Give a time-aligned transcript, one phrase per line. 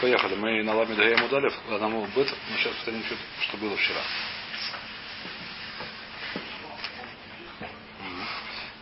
[0.00, 0.34] Поехали.
[0.34, 2.32] Мы на Ламид Гаему дали одному быт.
[2.50, 4.00] Мы сейчас повторим, что, что было вчера.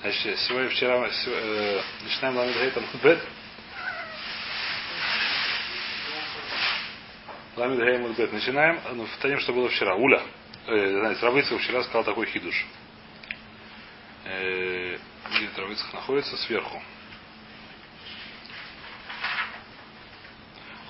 [0.00, 3.20] Значит, сегодня вчера э, начинаем Ламид Гаитам бет.
[7.56, 8.32] Ламид Гаему бет.
[8.32, 8.80] Начинаем.
[8.94, 9.94] Ну, повторим, что было вчера.
[9.96, 10.22] Уля.
[10.66, 12.66] Э, знаете, Равыцев вчера сказал такой хидуш.
[14.24, 14.98] Э,
[15.30, 16.36] где Равыцев находится?
[16.38, 16.80] Сверху.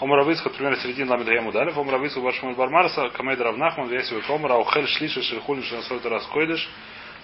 [0.00, 1.70] Омравицхат, примерно середина ламида ему дали.
[1.70, 6.68] Омравицхат Баршман Бармарса, Камейд Равнахман, Весивый Комара, Аухель Шлиша, Шельхулин, Шенасой Тарас Койдыш,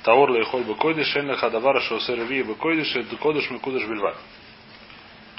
[0.02, 4.16] Таор Лейхоль Бекойдыш, Шен Хадавара, Шосе Реви Бекойдыш, Кодыш Мекудыш Бельвар.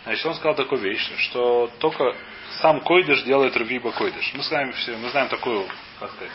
[0.03, 2.15] Значит, он сказал такую вещь, что только
[2.61, 4.33] сам Койдыш делает Реви Бекойдыш.
[4.33, 5.67] Мы знаем все, мы знаем такую,
[5.99, 6.33] как сказать,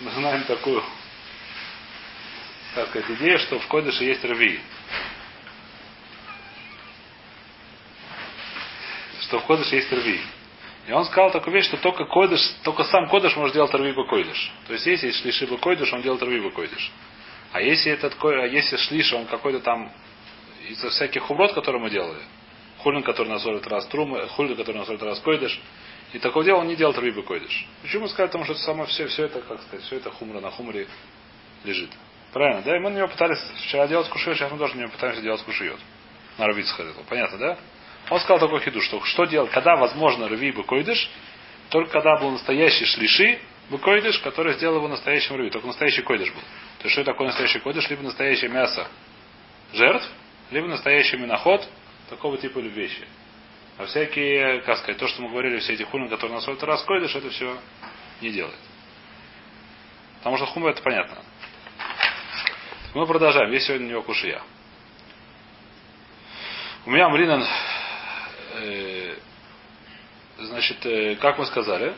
[0.00, 0.84] мы знаем такую,
[2.76, 4.60] как сказать, идею, что в Койдыше есть Реви.
[9.28, 10.20] Что в Кодыш есть рви.
[10.86, 14.52] И он сказал такую вещь, что только Койдыш, только сам Кодыш может делать рви Койдыш.
[14.66, 16.90] То есть если шлиши Койдыш, он делает рви Койдыш.
[17.52, 19.92] А если этот а если шлиш, он какой-то там
[20.68, 22.20] из-за всяких хумрот, которые мы делали,
[22.78, 25.58] хулин, который называют раз трумы, хулин, который называют раз койдыш,
[26.12, 27.66] и такого дела он не делает рви бы койдыш.
[27.82, 30.86] Почему сказать, потому что само все, все это, как сказать, все это хумра на хумре
[31.64, 31.90] лежит.
[32.32, 32.76] Правильно, да?
[32.76, 35.42] И мы на него пытались вчера делать кушиет, сейчас мы тоже на него пытаемся делать
[35.42, 35.78] кушиет.
[36.36, 36.94] На равицах это.
[37.08, 37.58] Понятно, да?
[38.10, 41.10] Он сказал такой хиду, что что делать, когда возможно рви быкойдыш,
[41.70, 43.38] только когда был настоящий шлиши,
[43.70, 45.50] быкойдыш, который сделал его настоящим рви.
[45.50, 46.40] Только настоящий койдыш был.
[46.78, 47.88] То есть что такое настоящий койдыш?
[47.90, 48.88] Либо настоящее мясо
[49.72, 50.08] жертв,
[50.50, 51.68] либо настоящий миноход,
[52.08, 53.06] такого типа вещи.
[53.76, 56.82] А всякие, как сказать, то, что мы говорили, все эти хумы, которые на свой раз
[56.82, 57.58] койдыш, это все
[58.20, 58.58] не делает.
[60.18, 61.18] Потому что хума это понятно.
[62.94, 63.52] Мы продолжаем.
[63.52, 64.42] Есть сегодня у него кушия.
[66.86, 67.46] У меня Мринан
[70.38, 71.94] значит, э, как мы сказали,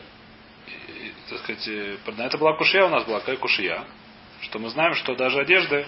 [1.28, 3.84] так сказать, э, на это была кушия у нас была, какая кушия,
[4.43, 5.87] что мы знаем, что даже одежды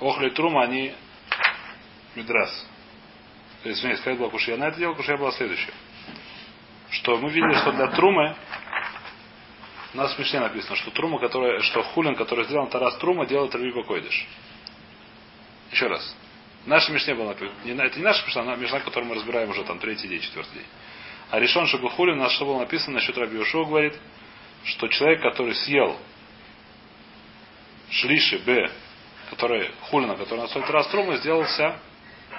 [0.00, 0.94] Охли Трума, они
[2.14, 2.66] Мидрас.
[3.64, 4.56] Извиняюсь, какая была кушия?
[4.56, 5.72] На это дело кушия была следующая.
[6.90, 8.36] Что мы видели, что для Трумы
[9.94, 13.54] у нас в Мишне написано, что Трума, которая, что Хулин, который сделал Тарас Трума, делает
[13.54, 14.26] Рви Койдыш.
[15.70, 16.16] Еще раз.
[16.66, 17.82] Наша Мишне была написана.
[17.82, 20.66] Это не наша Мишна, а Мишна, которую мы разбираем уже там третий день, четвертый день.
[21.30, 23.98] А решен Шабухули у нас что было написано насчет Раби Йошуа говорит,
[24.64, 25.98] что человек, который съел
[27.90, 28.70] шлиши Б,
[29.30, 31.78] который хулина, который на столько раз трумы, сделался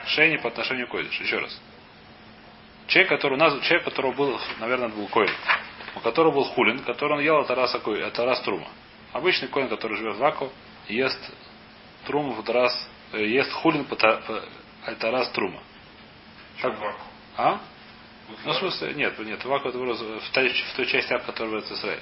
[0.07, 1.19] шейни по отношению к Койдыш.
[1.19, 1.61] Еще раз.
[2.87, 5.31] Человек, который у нас, человек, которого был, наверное, был Коин,
[5.95, 8.67] у которого был хулин, который он ел от раз, от раз трума.
[9.13, 10.51] Обычный коин, который живет в Аку,
[10.89, 11.19] ест
[12.05, 13.87] труму в раз ест хулин
[14.85, 15.61] это раз трума.
[16.61, 16.75] Как?
[17.37, 17.59] А?
[18.43, 21.71] Ну, в смысле, нет, нет, ваку это в той, в той части ап, которая в
[21.71, 21.99] Израиль.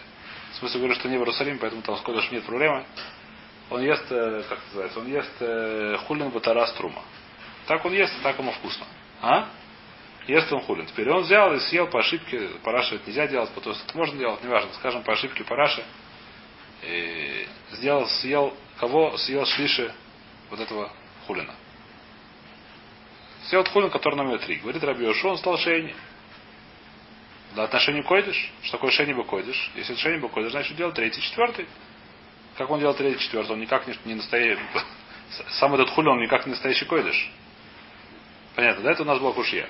[0.53, 2.85] В смысле, говорю, что не в Иерусалиме, поэтому там с Кодыш нет проблемы.
[3.69, 7.01] Он ест, э, как называется, он ест э, хулин батарас трума.
[7.66, 8.85] Так он ест, так ему вкусно.
[9.22, 9.50] А?
[10.28, 10.85] Ест он хулин.
[10.85, 14.18] Теперь он взял и съел по ошибке, параши это нельзя делать, потому что это можно
[14.18, 15.84] делать, неважно, скажем, по ошибке параши.
[16.84, 19.91] И сделал, съел, кого съел шлиши
[20.50, 20.91] вот этого
[21.28, 21.53] хулина.
[23.45, 24.56] Сделал хулин, который номер три.
[24.56, 25.94] Говорит Раби Йошуа, он стал шейни.
[27.56, 28.51] Да, отношению койдыш.
[28.63, 29.72] Что такое шейни бы койдыш?
[29.75, 31.67] Если это шейни бы койдыш, значит делал третий, четвертый.
[32.57, 33.51] Как он делал третий, четвертый?
[33.51, 34.62] Он никак не, не настоящий.
[35.59, 37.31] Сам этот хулин, он никак не настоящий койдыш.
[38.56, 38.91] Понятно, да?
[38.91, 39.67] Это у нас была кушья.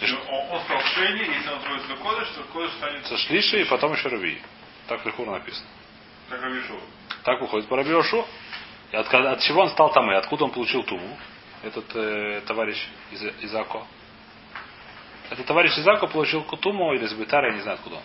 [0.00, 3.06] Он, он стал шейни, если он строится кодыш, то кодыш станет...
[3.06, 4.40] Со шлиши и потом еще раби.
[4.88, 5.66] Так лихур написано.
[6.28, 6.80] Так Рабишу.
[7.24, 8.18] Так выходит по Рабиошу.
[8.18, 8.26] И
[8.96, 11.16] от, от чего он стал там и откуда он получил туму?
[11.62, 12.76] Этот э, товарищ
[13.10, 13.86] из, из Ако.
[15.30, 18.02] Этот товарищ из Ако получил туму или из Бетара, я не знаю откуда он.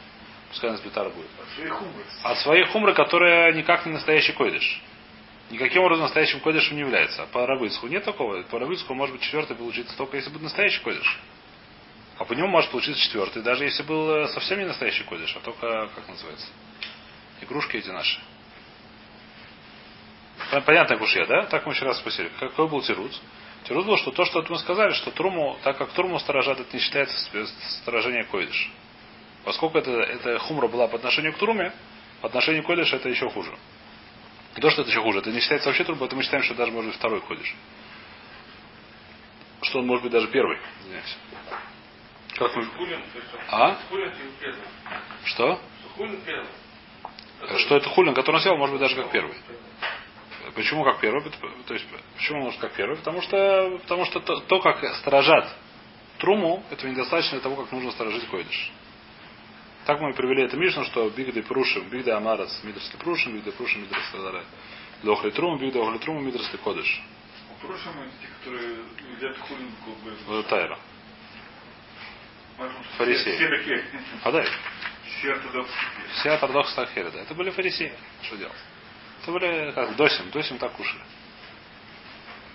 [0.49, 1.27] Пускай он из Бетара будет.
[1.41, 2.03] От своей хумры.
[2.23, 4.81] От своей хумры, которая никак не настоящий койдыш.
[5.49, 7.23] Никаким образом настоящим койдышем не является.
[7.23, 8.41] А по Рабыцку нет такого.
[8.43, 11.19] По Рабыцку может быть четвертый получиться только если будет настоящий койдыш.
[12.17, 15.39] А по нему может получиться четвертый, даже если был э, совсем не настоящий койдыш, а
[15.39, 16.47] только, как называется,
[17.41, 18.19] игрушки эти наши.
[20.65, 21.45] Понятно, кушья, да?
[21.45, 22.31] Так мы еще раз спросили.
[22.39, 23.21] Какой был тирус?
[23.65, 26.81] Тирус был, что то, что мы сказали, что труму, так как труму сторожат, это не
[26.81, 27.17] считается
[27.81, 28.71] сторожение койдыш.
[29.44, 31.73] Поскольку это, это хумра была по отношению к труме,
[32.21, 33.51] по отношению к койдыш это еще хуже.
[34.55, 36.55] Не то, что это еще хуже, это не считается вообще трумой, это мы считаем, что
[36.55, 37.55] даже может быть второй койдыш.
[39.63, 40.57] Что он может быть даже первый.
[40.81, 41.17] Извиняюсь.
[42.38, 42.67] Как мы...
[43.50, 43.77] А?
[45.25, 45.59] Что?
[47.57, 49.35] Что это хулин, который он сделал, может быть даже как первый.
[50.55, 51.23] Почему как первый?
[51.67, 51.85] То есть,
[52.15, 52.97] почему может как первый?
[52.97, 55.55] Потому что, потому что то, то, как сторожат
[56.19, 58.71] труму, этого недостаточно для того, как нужно сторожить койдыш.
[59.85, 64.19] Так мы привели это Мишну, что бигды прушим, бигды амарас, мидрский прушим, бигды прушим, мидрский
[65.03, 67.01] Лохли трум, бигды охли трум, мидрский кодыш.
[67.61, 68.77] Прушим это те, которые
[69.15, 69.71] едят хулин
[70.27, 70.77] Вот Тайра.
[72.97, 73.83] Фарисеи.
[74.23, 74.47] Подай.
[75.19, 76.75] Все ортодоксы.
[76.75, 77.21] Так да.
[77.21, 77.93] Это были фарисеи.
[78.23, 78.55] Что делать?
[79.27, 81.01] Были как досим, досим так кушали.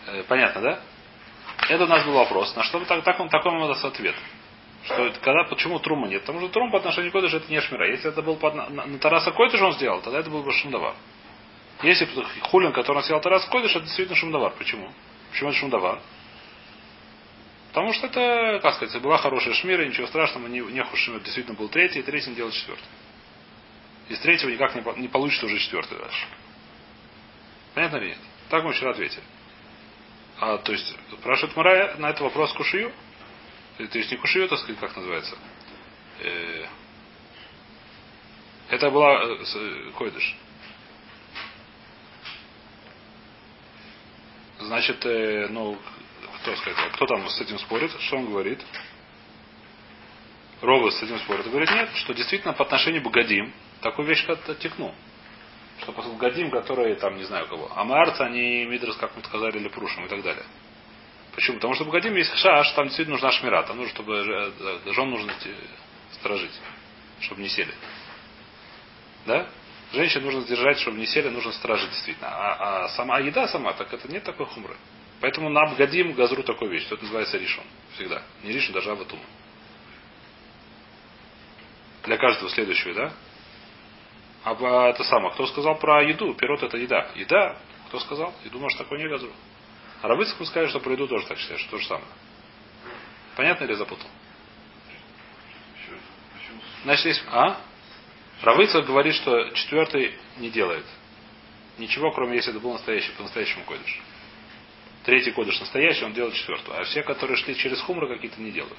[0.06, 0.80] Э, понятно, да?
[1.69, 2.54] Это у нас был вопрос.
[2.56, 4.14] На что так, так он такой ему даст ответ.
[4.84, 6.22] Что это, когда, почему трума нет?
[6.22, 7.88] Потому что трум по отношению к Койдышу это не шмира.
[7.88, 10.94] Если это был под, на, на Тараса Койдыш он сделал, тогда это был бы шумдавар.
[11.82, 12.08] Если
[12.42, 14.52] хулин, который он сделал Тараса Койдыш, это действительно шумдавар.
[14.58, 14.90] Почему?
[15.30, 16.00] Почему это шумдавар?
[17.69, 21.69] Потому что это, как сказать, была хорошая шмира, ничего страшного, не, не хушим, действительно был
[21.69, 22.84] третий, и третий делал четвертый.
[24.08, 26.26] Из третьего никак не, не получится уже четвертый дальше.
[27.74, 28.19] Понятно ли нет?
[28.48, 29.22] Так мы вчера ответили.
[30.38, 32.92] А, то есть, спрашивает Мара на этот вопрос кушию.
[33.78, 35.36] То есть не кушию, так сказать, как называется.
[36.20, 36.66] Э,
[38.70, 40.36] это была э, э, койдыш.
[44.60, 45.04] Значит,
[45.50, 45.76] ну,
[46.40, 47.90] кто сказать, а кто там с этим спорит?
[48.00, 48.60] Что он говорит?
[50.60, 51.48] Ровы с этим спорит.
[51.48, 54.94] Говорит, нет, что действительно по отношению к Богодим такую вещь как текну.
[55.82, 57.70] Что по Гадим, которые там, не знаю кого.
[57.75, 60.44] А Маарца, они Мидрос, как мы сказали, или Прушим и так далее.
[61.34, 61.56] Почему?
[61.56, 63.62] Потому что в Гадим есть шаш, там действительно нужна шмира.
[63.64, 65.32] Там нужно, чтобы э, жен нужно
[66.12, 66.52] сторожить,
[67.20, 67.75] чтобы не сели.
[69.26, 69.49] Да?
[69.93, 72.29] Женщин нужно сдержать, чтобы не сели, нужно стражить действительно.
[72.29, 74.76] А, а сама еда сама, так это нет такой хумры.
[75.20, 76.87] Поэтому на Абгадим газру такой вещь.
[76.87, 77.64] Это называется ришон.
[77.94, 78.23] Всегда.
[78.44, 79.20] Не ришон, даже абатум.
[82.05, 83.12] Для каждого следующего, да?
[84.44, 86.34] А это самое, кто сказал про еду?
[86.34, 87.08] Пирот это еда.
[87.14, 87.56] Еда?
[87.88, 88.34] Кто сказал?
[88.44, 89.30] Еду может такой не газру.
[90.00, 92.08] А Рабыцкому сказали, что про еду тоже так считаешь, что то же самое.
[93.36, 94.08] Понятно или запутал?
[96.84, 97.22] Значит, есть...
[97.30, 97.60] А?
[98.42, 100.84] Равыцкак говорит, что четвертый не делает.
[101.78, 104.00] Ничего, кроме если это был настоящий, по-настоящему кодыш.
[105.04, 106.80] Третий кодыш настоящий, он делает четвертую.
[106.80, 108.78] А все, которые шли через хумры, какие-то не делают.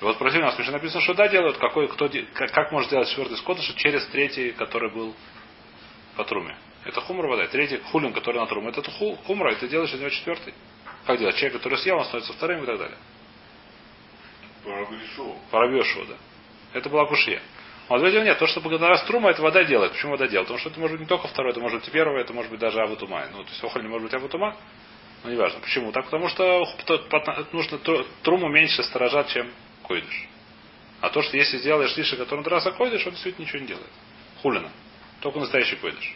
[0.00, 3.08] И вот против нас смешно написано, что да, делают, какой, кто, как, как может сделать
[3.08, 5.14] четвертый скотыш через третий, который был
[6.16, 6.56] по труме.
[6.84, 7.46] Это хумра вода.
[7.46, 10.54] Третий хулин, который на труме, это ху, хумра, это делаешь из него четвертый.
[11.06, 11.36] Как делать?
[11.36, 12.98] Человек, который съел, он становится вторым и так далее.
[15.50, 16.14] Парабешо, да.
[16.72, 17.40] Это была кушья.
[17.88, 19.92] Он ответил, нет, то, что благодаря струма, это вода делает.
[19.92, 20.48] Почему вода делает?
[20.48, 22.50] Потому что это может быть не только второй, это может быть и первое, это может
[22.50, 23.26] быть даже аватума.
[23.32, 24.56] Ну, то есть охоль не может быть аватума.
[25.22, 25.60] Ну, неважно.
[25.60, 25.92] Почему?
[25.92, 26.66] Так, потому что
[27.52, 27.78] нужно
[28.22, 29.48] труму меньше сторожат, чем
[29.86, 30.28] койдыш.
[31.00, 33.90] А то, что если сделаешь лишь, который на раз койдыш, он действительно ничего не делает.
[34.42, 34.70] Хулина.
[35.20, 36.14] Только настоящий койдыш.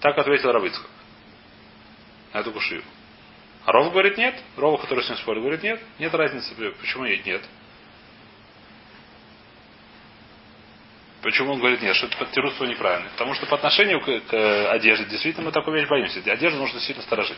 [0.00, 0.88] Так ответил Равыцкак.
[2.32, 2.82] На эту кушию.
[3.64, 4.40] А Ров говорит нет.
[4.56, 5.80] Ров, который с ним спорит, говорит нет.
[5.98, 6.54] Нет разницы.
[6.80, 7.42] Почему нет?
[11.22, 11.94] Почему он говорит нет?
[11.96, 13.10] Что это подтирутство неправильно?
[13.10, 16.20] Потому что по отношению к, к одежде действительно мы такую вещь боимся.
[16.32, 17.36] Одежду нужно сильно сторожить.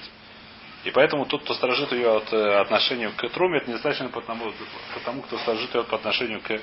[0.85, 4.53] И поэтому тот, кто сторожит ее от э, отношению к труме, это недостаточно потому,
[4.95, 6.61] потому кто сторожит ее по отношению к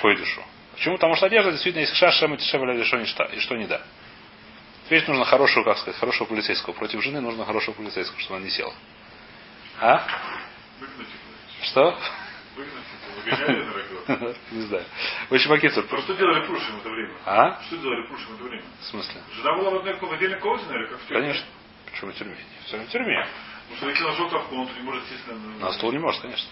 [0.00, 0.42] койдышу.
[0.74, 0.96] Почему?
[0.96, 3.82] Потому что одежда действительно есть шаш, шем и дешевле, что, и что не да.
[4.86, 6.72] Теперь нужно хорошего, как сказать, хорошего полицейского.
[6.72, 8.74] Против жены нужно хорошего полицейского, чтобы она не села.
[9.80, 10.04] А?
[11.62, 11.96] Что?
[14.50, 14.84] Не знаю.
[15.28, 15.84] В общем, Акицур.
[15.84, 17.14] Что делали Прушим в это время?
[17.24, 17.62] А?
[17.62, 18.64] Что делали Прушим в это время?
[18.80, 19.20] В смысле?
[19.36, 21.46] Жена была в одной в отдельной комнате, наверное, как в Конечно.
[21.90, 22.36] Почему в тюрьме?
[22.66, 23.26] Все в тюрьме.
[23.70, 25.34] Потому что если нашел капку, он не может сесть на...
[25.34, 26.48] На стул не может, конечно.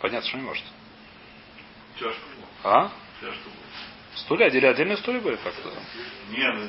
[0.00, 0.64] Понятно, что не может.
[1.98, 2.20] Чашку.
[2.64, 2.90] А?
[3.20, 3.50] Чашку.
[4.16, 5.72] Стулья отдельно, отдельные стулья были как-то?
[6.30, 6.68] Нет, ну,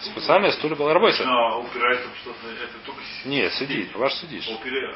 [0.00, 1.24] Специальные стулья была работа.
[1.24, 4.46] Но упирается в что-то, это только Нет, сидит, ваш сидишь.
[4.48, 4.94] Упира...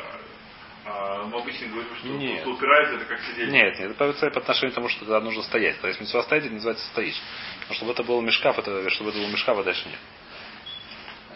[0.85, 2.47] А, мы обычно говорим, что Нет.
[2.47, 3.51] упирается, это как сидеть.
[3.51, 5.81] Нет, нет, это по, по отношению к тому, что тогда нужно стоять.
[5.81, 7.21] То есть митцва стоять, это называется стоишь.
[7.69, 9.99] Но чтобы это был мешкаф, это, чтобы это был мешкаф, а дальше нет.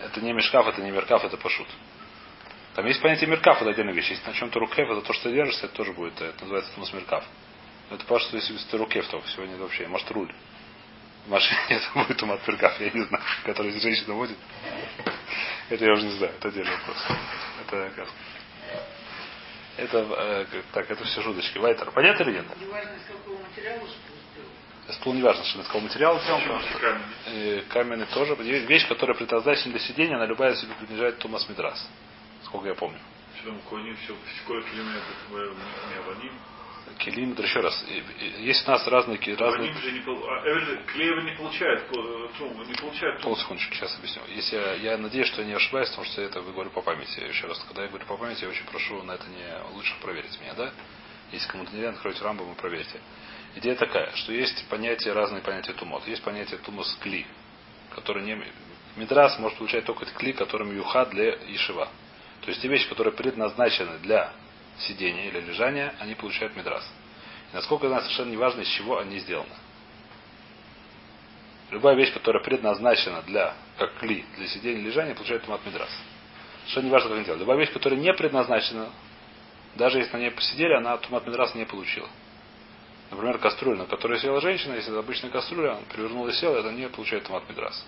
[0.02, 1.68] Это не мешкаф, это не меркаф, это пошут.
[2.74, 4.10] Там есть понятие меркаф, это отдельная вещь.
[4.10, 6.92] Если на чем-то рукев, это то, что ты держишься, это тоже будет, это называется тумас
[6.92, 7.24] меркаф.
[7.90, 10.32] Это просто если ты рукев только сегодня вообще, может руль.
[11.26, 14.38] В машине это будет тумат меркаф, я не знаю, который женщина водит.
[15.68, 16.96] Это я уже не знаю, это отдельный вопрос.
[17.66, 18.08] Это как
[19.76, 21.58] это, э, так, это все шуточки.
[21.58, 21.90] Вайтер.
[21.90, 22.44] Понятно или нет?
[22.60, 23.88] Не важно, из какого материала
[24.90, 28.34] Стул не важно, что из какого материала сделан, потому что э, каменный тоже.
[28.34, 31.88] Вещь, которая предназначена для сидения, она любая себе принадлежит Тумас Мидрас.
[32.44, 32.98] Сколько я помню.
[33.36, 35.16] Что там кони, все, сколько километров.
[36.98, 37.84] Келим, еще раз.
[38.38, 42.74] Есть у нас разные, разные не пол- а Эвель Клеева не получает, по- Трум, не
[42.74, 43.34] получает Трум.
[43.34, 44.22] Полсекундочку, сейчас объясню.
[44.28, 47.20] Если я, я надеюсь, что я не ошибаюсь, потому что это говорю по памяти.
[47.20, 50.38] Еще раз, когда я говорю по памяти, я очень прошу на это не лучше проверить
[50.40, 50.72] меня, да?
[51.32, 53.00] Если кому-то не верно, откройте рамбу и проверьте.
[53.56, 56.06] Идея такая, что есть понятия, разные понятия тумот.
[56.06, 57.26] Есть понятие тумос кли,
[57.94, 58.40] который не...
[58.96, 61.88] Мидрас может получать только кли, которым юха для ишива.
[62.42, 64.32] То есть те вещи, которые предназначены для
[64.80, 66.84] сидения или лежания, они получают мидрас.
[67.52, 69.50] И насколько знаю, совершенно не важно, из чего они сделаны.
[71.70, 75.90] Любая вещь, которая предназначена для, как кли, для сидения и лежания, получает тумат мидрас.
[76.62, 77.40] Совершенно не важно, как они делают.
[77.40, 78.90] Любая вещь, которая не предназначена,
[79.74, 82.08] даже если на ней посидели, она тумат мидрас не получила.
[83.10, 86.72] Например, кастрюля, на которой села женщина, если это обычная кастрюля, она перевернула и села, это
[86.72, 87.84] не получает тумат мидрас.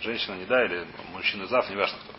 [0.00, 2.14] Женщина не да, или мужчина зав, неважно кто.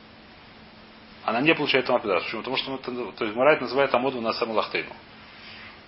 [1.26, 2.24] Она не получает тумат мидрас.
[2.24, 2.42] Почему?
[2.42, 4.94] Потому что это, то есть Мурайт называет Амоду на саму лахтейну.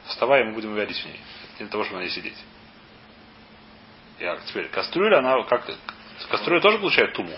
[0.08, 1.20] Вставай, мы будем варить в ней.
[1.60, 2.38] Не для того, чтобы на ней сидеть.
[4.20, 5.66] Я, теперь, кастрюля, она как
[6.30, 7.36] Кастрюля тоже получает туму.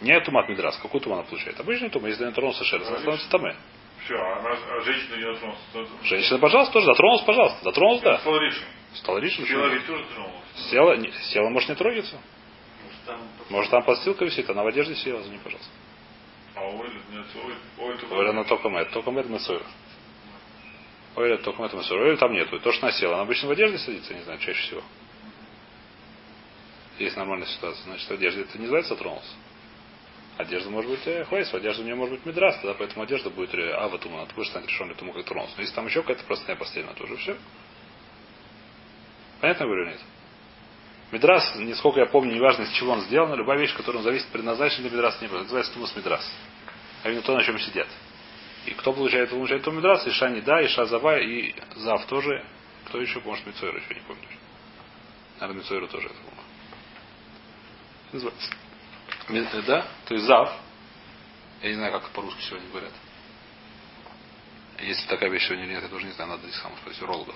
[0.00, 0.76] Не тумат мидрас.
[0.78, 1.58] Какую туму она получает?
[1.58, 2.06] Обычную туму.
[2.06, 3.56] Если она тронулся шерсть, она становится таме.
[4.04, 5.60] Все, она, а женщина не дотронулась.
[6.04, 7.58] Женщина, пожалуйста, тоже затронулась, пожалуйста.
[7.64, 8.18] Затронулась, да.
[8.18, 8.64] Стала решен.
[8.94, 9.46] Стала лишним.
[9.46, 10.70] Села ведь тоже тронулась.
[10.70, 12.16] Села, не- села, может, не трогаться.
[12.84, 13.20] Может, там...
[13.50, 15.72] Может, там подстилка висит, она в одежде села, за ней, пожалуйлста.
[16.58, 19.62] А Оля, нет, Оля, Оля, только- Оля, она только мед, только мед мецойр.
[21.14, 22.00] Оля, только мед мецойр.
[22.00, 22.58] Оля там нету.
[22.58, 24.82] То, что она села, она обычно в одежде садится, не знаю, чаще всего.
[26.98, 27.84] Есть нормальная ситуация.
[27.84, 29.30] Значит, в одежде это не называется затронулся.
[30.36, 33.30] Одежда может быть э, хвейс, в одежде у нее может быть мидрас, тогда поэтому одежда
[33.30, 35.54] будет э, ава тума, она будет станет решенной туму, как тронулся.
[35.56, 37.36] Но если там еще какая-то простая постельная, то уже все.
[39.40, 40.00] Понятно говорю, нет?
[41.10, 44.90] Мидрас, насколько я помню, неважно из чего он сделан, любая вещь, которая зависит, предназначена для
[44.90, 46.30] мидраса, не называется тумус мидрас.
[47.02, 47.88] А именно то, на чем сидят.
[48.66, 52.44] И кто получает, получает ту мидрас, Иша не да, Иша зава и Зав тоже.
[52.86, 54.22] Кто еще, может, Мицойра еще не помню.
[55.40, 56.42] Наверное, Мицойра тоже это по-моему.
[58.12, 58.50] Называется.
[59.28, 59.86] Э, Да?
[60.06, 60.52] То есть Зав.
[61.62, 62.92] Я не знаю, как по-русски сегодня говорят.
[64.80, 67.34] Если такая вещь сегодня нет, я тоже не знаю, надо здесь самому спросить, урологов.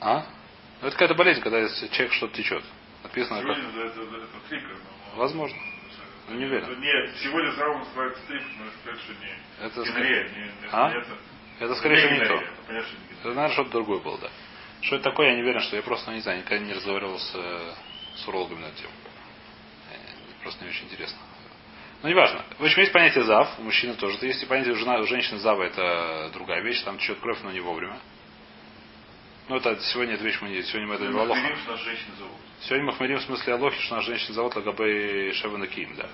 [0.00, 0.26] А?
[0.80, 2.64] Ну, это какая-то болезнь, когда человек что-то течет.
[3.02, 3.56] Написано, как...
[3.56, 4.68] Сегодня это, это, это трипер.
[4.68, 5.58] но- Возможно.
[6.28, 6.80] Ну, не уверен.
[6.80, 9.66] Нет, сегодня здраво называется трипер, но это что не...
[9.66, 10.90] Это, ск- не, не, А?
[10.90, 11.16] не это.
[11.60, 12.34] это скорее всего, не Генрия, то.
[12.44, 14.28] это понятно, не Это, наверное, что-то другое было, да.
[14.82, 17.32] Что это такое, я не уверен, что я просто не знаю, никогда не разговаривал с,
[17.34, 17.72] э,
[18.16, 18.92] с урологами на эту тему.
[19.92, 21.18] Э, Просто не очень интересно.
[22.02, 22.42] Но неважно.
[22.58, 24.16] В общем, есть понятие зав, у мужчины тоже.
[24.24, 27.60] Есть и понятие жена, у женщины зава это другая вещь, там течет кровь, но не
[27.60, 27.98] вовремя.
[29.50, 31.10] Ну, это сегодня эта вещь мы не, сегодня мы это не
[32.20, 32.36] зовут.
[32.60, 36.08] Сегодня мы говорим в смысле Алохи, что наша женщина зовут Лагабей Шевана Ким, да.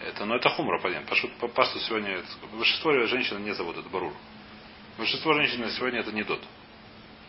[0.00, 1.06] Это, но это хумра, понятно.
[1.06, 2.20] По что сегодня
[2.52, 4.12] большинство женщин не зовут, это барур.
[4.98, 6.42] Большинство женщин сегодня это не дот.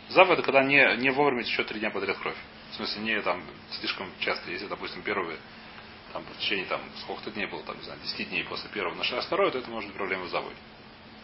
[0.09, 2.37] Зав это когда не, не вовремя течет три дня подряд кровь.
[2.71, 3.43] В смысле, не там
[3.79, 5.37] слишком часто, если, допустим, первые
[6.13, 9.21] там, в течение там, сколько-то дней было, там, не знаю, 10 дней после первого нашла
[9.21, 10.53] второе, то это может быть проблема с завой.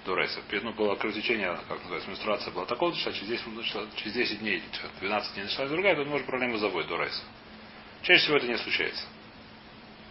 [0.06, 0.42] До рейса.
[0.52, 4.62] Ну, было кровотечение, как называется, менструация была такого, начала, через 10, начала- через 10 дней,
[5.00, 7.22] 12 дней началась другая, то может проблема до рейса.
[8.02, 9.06] Чаще всего это не случается.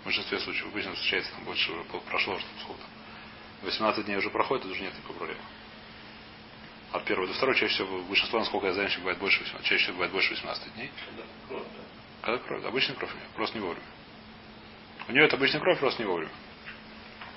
[0.01, 2.83] В большинстве случаев обычно случается, там больше уже прошло, что сколько.
[3.63, 5.43] 18 дней уже проходит, уже нет никакой проблемы.
[6.93, 9.95] От первого до второго чаще всего большинство, насколько я знаю, бывает больше 18, чаще всего
[9.95, 10.91] бывает больше 18 дней.
[12.23, 12.65] Когда кровь?
[12.65, 13.87] Обычная кровь у нее, просто не вовремя.
[15.09, 16.33] У нее это обычная кровь, просто не вовремя.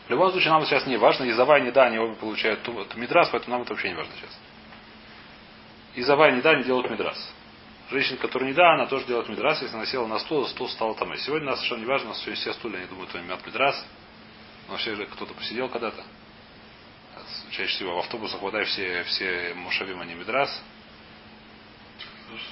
[0.06, 2.86] В любом случае, нам сейчас не важно, и Зава, и Неда, они оба получают ту-
[2.86, 4.38] ту Мидрас, поэтому нам это вообще не важно сейчас.
[5.96, 7.18] И Зава, и Неда, они делают Мидрас.
[7.90, 9.62] Женщина, которая не да, она тоже делает мидрас.
[9.62, 11.14] Если она села на стул, стул стал там.
[11.14, 13.46] И сегодня нас совершенно не важно, у нас все стулья, они думают, что они мят
[13.46, 13.86] мидрас.
[14.68, 16.04] Но все же кто-то посидел когда-то.
[17.52, 20.64] Чаще всего в автобусах вода все, все мушавим, они мидрас.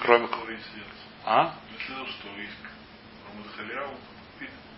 [0.01, 0.27] Кроме-
[1.25, 1.55] А?
[1.79, 1.93] Что
[3.33, 3.97] Рамадхаляу.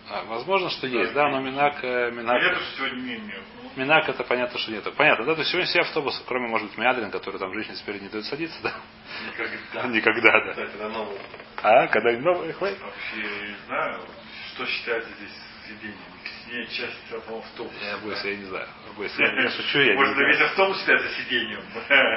[0.08, 3.34] А, Возможно, что есть, да, но Минак, э, Минак, Понятно, что сегодня не.
[3.76, 4.84] Минак это понятно, что нет.
[4.96, 5.34] Понятно, да?
[5.34, 8.24] То есть сегодня все автобусы, кроме, может быть, Мядрин, который там женщине спереди не дает
[8.24, 8.72] садиться, да?
[9.26, 9.88] Никогда.
[9.88, 10.50] Никогда, да.
[10.52, 11.18] Кстати, на новом.
[11.62, 12.52] А, когда новый?
[12.52, 12.80] Вообще,
[13.16, 14.00] не знаю,
[14.54, 15.32] что считается здесь
[15.66, 15.98] сиденьем.
[16.44, 17.76] Сиденье часть этого автобуса.
[17.84, 18.68] Я боюсь, я не знаю.
[18.96, 20.28] Боюсь, я, я шучу, я не Может, знаю.
[20.32, 21.60] весь автобус считается сиденьем.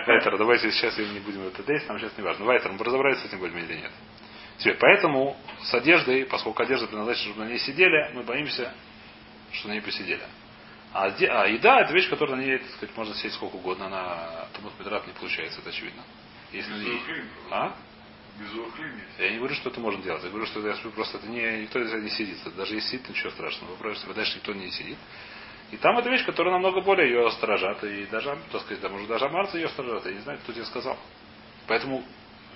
[0.06, 2.46] Вайтер, давайте сейчас не будем это дейс, нам сейчас не важно.
[2.46, 3.92] Вайтер, мы разобрались с этим более или нет.
[4.60, 8.74] Теперь, поэтому с одеждой, поскольку одежда предназначена, чтобы на ней сидели, мы боимся,
[9.54, 10.24] что на ней посидели.
[10.94, 14.48] А, а еда это вещь, которая на ней, так сказать, можно сидеть сколько угодно, она
[14.54, 16.04] Тумут Медрат не получается, это очевидно.
[16.52, 17.02] Если на ней...
[17.52, 17.76] А?
[18.40, 18.50] Без.
[19.18, 20.24] Я не говорю, что это можно делать.
[20.24, 22.38] Я говорю, что сплю, просто это не, никто из не сидит.
[22.56, 23.72] Даже если сидит, ничего страшного.
[23.72, 24.98] Вопрос, что дальше никто не сидит.
[25.72, 27.84] И там эта вещь, которая намного более ее сторожат.
[27.84, 30.06] И даже, так сказать, да, может, даже амарцы ее сторожат.
[30.06, 30.98] Я не знаю, кто тебе сказал.
[31.68, 32.04] Поэтому,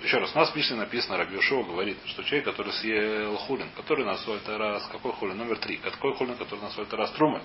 [0.02, 4.04] еще раз, у нас в Мишле написано, Рабиушева говорит, что человек, который съел хулин, который
[4.04, 5.38] на свой раз, какой хулин?
[5.38, 5.76] Номер три.
[5.78, 7.40] Какой хулин, который на свой раз трумы,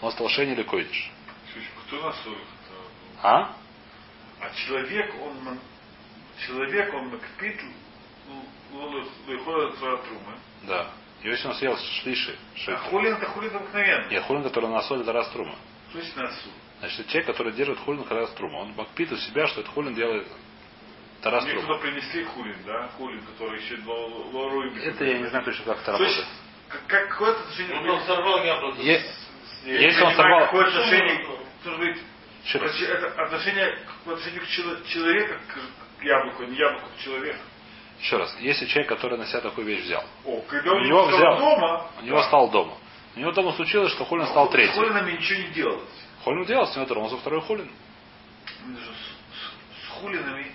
[0.00, 1.10] он стал шейни или койдиш.
[1.86, 2.38] Кто на соль?
[3.22, 3.56] А?
[4.40, 5.58] А человек, он
[6.46, 7.60] человек, он макпит,
[8.72, 10.38] он выходит от трумы.
[10.64, 10.90] Да.
[11.22, 12.36] И если он съел шлиши,
[12.66, 14.10] А хулин это хулин обыкновенный.
[14.10, 15.54] Нет, хулин, который на соль, раз трума.
[15.90, 16.30] Что значит на?
[16.80, 18.58] Значит, человек, который держит хулин раз трума.
[18.58, 20.26] Он макпит у себя, что это хулин делает
[21.22, 22.88] тарас Мне туда принесли хулин, да?
[22.98, 24.76] Хулин, который еще лоруем.
[24.76, 26.26] Это я не знаю точно, как это То есть, работает.
[26.68, 27.80] как- как какое-то отношение...
[27.80, 28.82] Ну, он сорвал яблоко.
[28.82, 31.26] Если он сорвал- Какое отношение,
[31.64, 31.96] может быть,
[32.44, 32.80] Еще раз.
[32.80, 35.40] это отношение к отношению к чело- человека
[35.98, 37.38] к яблоку, а не яблоку к человеку.
[38.00, 38.36] Еще раз.
[38.40, 41.38] Если человек, который на себя такую вещь взял, О, когда У у него стал взял.
[41.38, 42.74] дома, у него стал дома.
[43.16, 44.74] У него дома случилось, что хулин стал С третий.
[44.74, 45.88] хулинами ничего не делалось.
[46.24, 47.70] Хулин делал, с него тронулся второй хулин.
[48.66, 50.52] Даже С, с- с хулинами.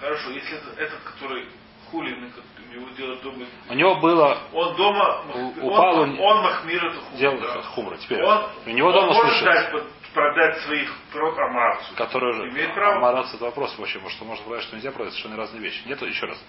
[0.00, 1.46] Хорошо, если это, этот, который
[1.90, 2.30] хулин,
[2.68, 3.46] у него делает дома.
[3.70, 7.18] У него было Он дома, У- упал он, он- он махмир это хумра.
[7.18, 7.62] дело да.
[7.62, 7.96] хумра.
[7.96, 9.72] Теперь Он, у него он дома может дать,
[10.12, 11.94] продать своих прот Амарцу.
[11.94, 12.96] который Имеет право.
[12.96, 15.82] Амараться это вопрос вообще, потому что можно сказать, что нельзя продать совершенно разные вещи.
[15.86, 16.42] Нет, еще раз.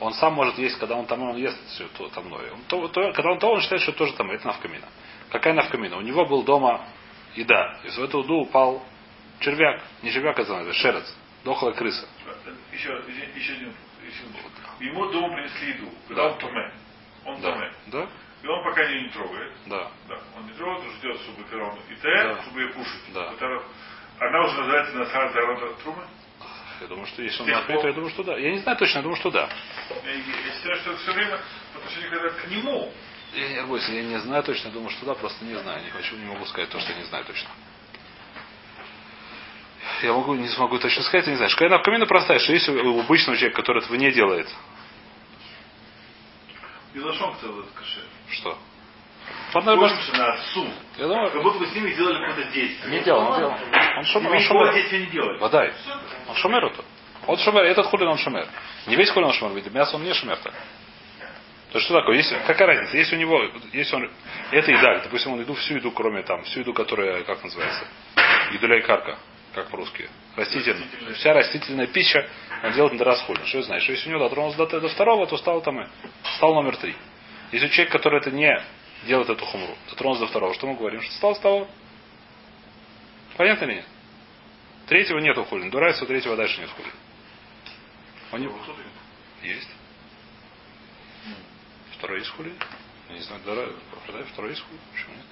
[0.00, 3.12] Он сам может есть, когда он там он ест все то там Он, то, то-
[3.12, 4.86] когда он то, он считает, что тоже там, это навкамина.
[5.30, 5.96] Какая навкамина?
[5.96, 6.84] У него был дома
[7.34, 7.78] еда.
[7.84, 8.82] Из эту еду упал
[9.40, 9.82] червяк.
[10.02, 11.16] Не червяк, называется, шерец.
[11.44, 12.06] Дохлая крыса.
[12.72, 13.74] Еще, еще, еще один.
[14.06, 14.88] еще один.
[14.88, 16.28] Ему дома принесли еду, когда Да.
[16.32, 16.72] он томе.
[17.24, 17.52] Он Да.
[17.52, 17.72] томе.
[17.86, 18.08] Да?
[18.42, 19.52] И он пока ее не трогает.
[19.66, 19.90] Да.
[20.08, 20.18] Да.
[20.36, 22.42] Он не трогает, он ждет, чтобы когда он и Да.
[22.42, 23.12] чтобы ее кушать.
[23.14, 23.32] Да.
[23.32, 23.62] Это-
[24.18, 26.04] Она уже называется на самом деле трумы.
[26.80, 28.36] Я думаю, что если он накрыт, то я думаю, что да.
[28.36, 29.48] Я не знаю точно, я думаю, что да.
[30.04, 30.22] Я, я
[30.54, 31.40] считаю, что это все время
[31.72, 32.92] по отношению когда к нему.
[33.34, 35.82] Я не аргуюсь, я не знаю точно, я думаю, что да, просто не знаю.
[35.84, 37.48] Не хочу, не могу сказать то, что я не знаю точно.
[40.02, 41.50] Я могу, не смогу точно сказать, я не знаю.
[41.50, 44.48] Шкайна камина простая, что если у обычного человека, который этого не делает,
[48.30, 48.58] что?
[49.54, 50.66] Ладно, может, на отцу.
[50.96, 52.98] я думаю, Как будто бы с ними сделали какое-то действие.
[52.98, 53.52] не делал, он делал.
[53.52, 54.74] Он мы он шумер.
[54.74, 55.38] действия не делали.
[55.38, 55.72] Водай.
[56.28, 56.84] Он шумер это.
[57.26, 58.46] Он шумер, этот хулин он шумер.
[58.86, 60.52] Не весь хулин он шумер, ведь мясо он не шумер так.
[61.72, 62.16] То есть что такое?
[62.16, 62.96] Если, какая разница?
[62.96, 64.10] Если у него, если он,
[64.50, 67.86] это еда, допустим, он еду, всю еду, кроме там, всю еду, которая, как называется,
[68.52, 69.18] едуля и карка,
[69.54, 71.14] как по-русски, растительная.
[71.14, 72.28] Вся растительная пища,
[72.62, 73.44] он делает расхулин.
[73.46, 73.82] Что знаешь?
[73.82, 75.86] Что если у него дотронулся до, до второго, то стал там, и-
[76.36, 76.94] стал номер три.
[77.52, 78.50] Если человек, который это не
[79.06, 81.00] делает эту хумру, дотронулся до второго, что мы говорим?
[81.02, 81.68] Что стал с того?
[83.36, 83.86] Понятно или нет?
[84.86, 85.70] Третьего нету хулин.
[85.70, 86.92] Дурайса, у третьего дальше нет хулин.
[88.32, 89.48] Он не...
[89.48, 89.68] Есть.
[91.98, 92.54] Второй есть хулин?
[93.08, 93.40] Я не знаю.
[94.06, 94.80] Продай, второй есть хулин?
[94.92, 95.24] Почему нет?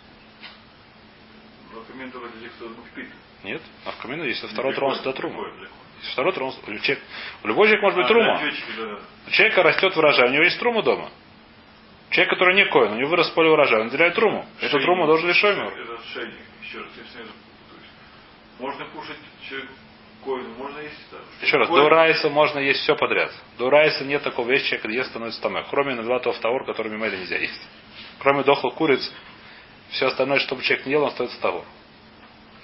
[1.80, 3.08] Но комментовали для тех, кто мухпит.
[3.44, 3.62] Нет.
[3.86, 5.46] А в камину есть второй тронулся до трума.
[6.00, 6.58] Если второй тронулся...
[6.66, 7.02] У человек-
[7.42, 8.38] у любого человека может быть А, трума.
[8.38, 8.98] девочки, да, да.
[9.26, 11.10] У человека растет урожай, у него есть трума дома.
[12.10, 14.44] Человек, который не коин, у него вырос поле урожая, он отделяет труму.
[14.58, 14.84] Эту Шейник.
[14.84, 15.68] труму должен лишь ему.
[15.68, 16.34] Это шейник.
[16.62, 17.30] Еще раз, я всегда.
[18.58, 19.16] Можно кушать
[19.48, 19.70] человек
[20.24, 21.18] коину, можно есть да.
[21.46, 23.32] Еще раз, Коин- до райса можно есть все подряд.
[23.58, 25.64] До райса нет такого вещи, человек ест становится тамэ.
[25.70, 27.60] Кроме на два тавор, который мимо нельзя есть.
[28.18, 29.10] Кроме дохлых куриц,
[29.90, 31.64] все остальное, что бы человек не ел, он становится тавор.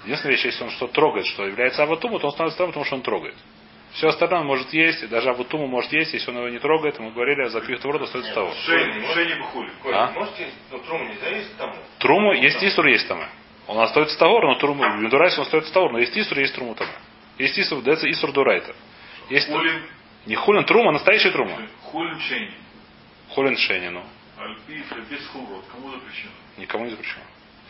[0.03, 2.95] Единственная вещь, если он что-то трогает, что является аватуму, то он становится тавор, потому что
[2.95, 3.35] он трогает.
[3.93, 6.99] Все остальное он может есть, и даже аватуму может есть, если он его не трогает,
[6.99, 8.61] мы говорили, за пих твор, то остается.
[8.63, 9.71] Шейник, шейник бухули.
[9.85, 10.11] А?
[10.11, 11.73] можете, ну, труму нельзя есть тому?
[11.99, 13.27] Труму, есть исур, есть тамэ.
[13.67, 16.75] Он остается тавор, но труму, в дурайсе он остается тавор, но есть исур, есть труму
[16.75, 16.91] тамэ.
[17.39, 18.75] Есть исур, дается исур дурайта.
[19.29, 19.83] Есть Хулин,
[20.25, 21.57] не хулин трума, а настоящая трума.
[21.83, 22.53] хулин шейник.
[23.29, 24.03] Хулин шенину.
[25.09, 25.65] Без хурот.
[25.71, 26.31] Кому запрещено?
[26.57, 27.23] Никому не запрещено.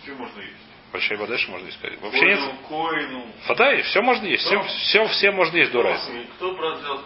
[0.04, 0.68] Все можно есть.
[0.92, 2.02] Большая еще можно искать.
[2.02, 2.40] Вообще нет.
[2.70, 3.26] Коину,
[3.74, 4.44] и все можно есть.
[4.46, 6.12] Все, все, все можно есть до райса.
[6.38, 7.04] Кто брат взял?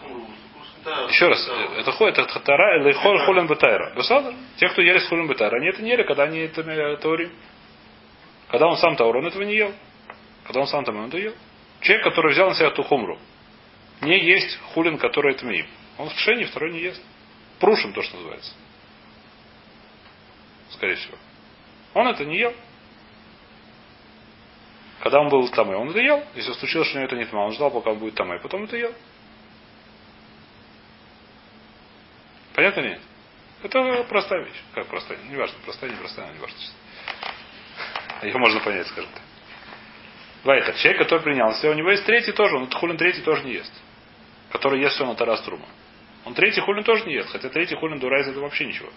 [0.83, 1.53] Да, Еще раз, да.
[1.53, 3.93] э, это ходит, это хатара, или хол хулин бетайра.
[3.95, 4.33] Бесадр.
[4.57, 7.31] Те, кто ели с хулин бетайра, они это не ели, когда они это э, таурим.
[8.49, 9.73] Когда он сам таур, он этого не ел.
[10.43, 11.33] Когда он сам там, он это ел.
[11.81, 13.19] Человек, который взял на себя ту хумру,
[14.01, 15.67] не есть хулин, который это миим.
[15.97, 17.01] Он в кшене, второй не ест.
[17.59, 18.53] Прушим, то, что называется.
[20.73, 21.17] Скорее всего.
[21.93, 22.53] Он это не ел.
[25.01, 26.23] Когда он был там, он это ел.
[26.35, 28.63] Если случилось, что у него это не он ждал, пока он будет там, и потом
[28.63, 28.93] это ел.
[32.53, 33.01] Понятно нет?
[33.63, 34.61] Это простая вещь.
[34.73, 35.17] Как простая?
[35.29, 36.57] Неважно, простая, не простая, не важно.
[38.23, 39.23] Ее можно понять, скажем так.
[40.43, 43.53] Вайтер, человек, который принял на у него есть третий тоже, он хулин третий тоже не
[43.53, 43.71] ест.
[44.51, 45.65] Который ест все на тарас трума.
[46.25, 48.89] Он третий хулин тоже не ест, хотя третий хулин дурайз это вообще ничего.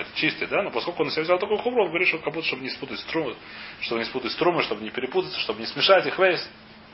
[0.00, 0.62] Это чистый, да?
[0.62, 2.70] Но поскольку он на себя взял такой хумру, он говорит, что как будто, чтобы не
[2.70, 3.34] спутать струмы,
[3.80, 6.46] чтобы не спутать струмы, чтобы не перепутаться, чтобы не смешать их весь.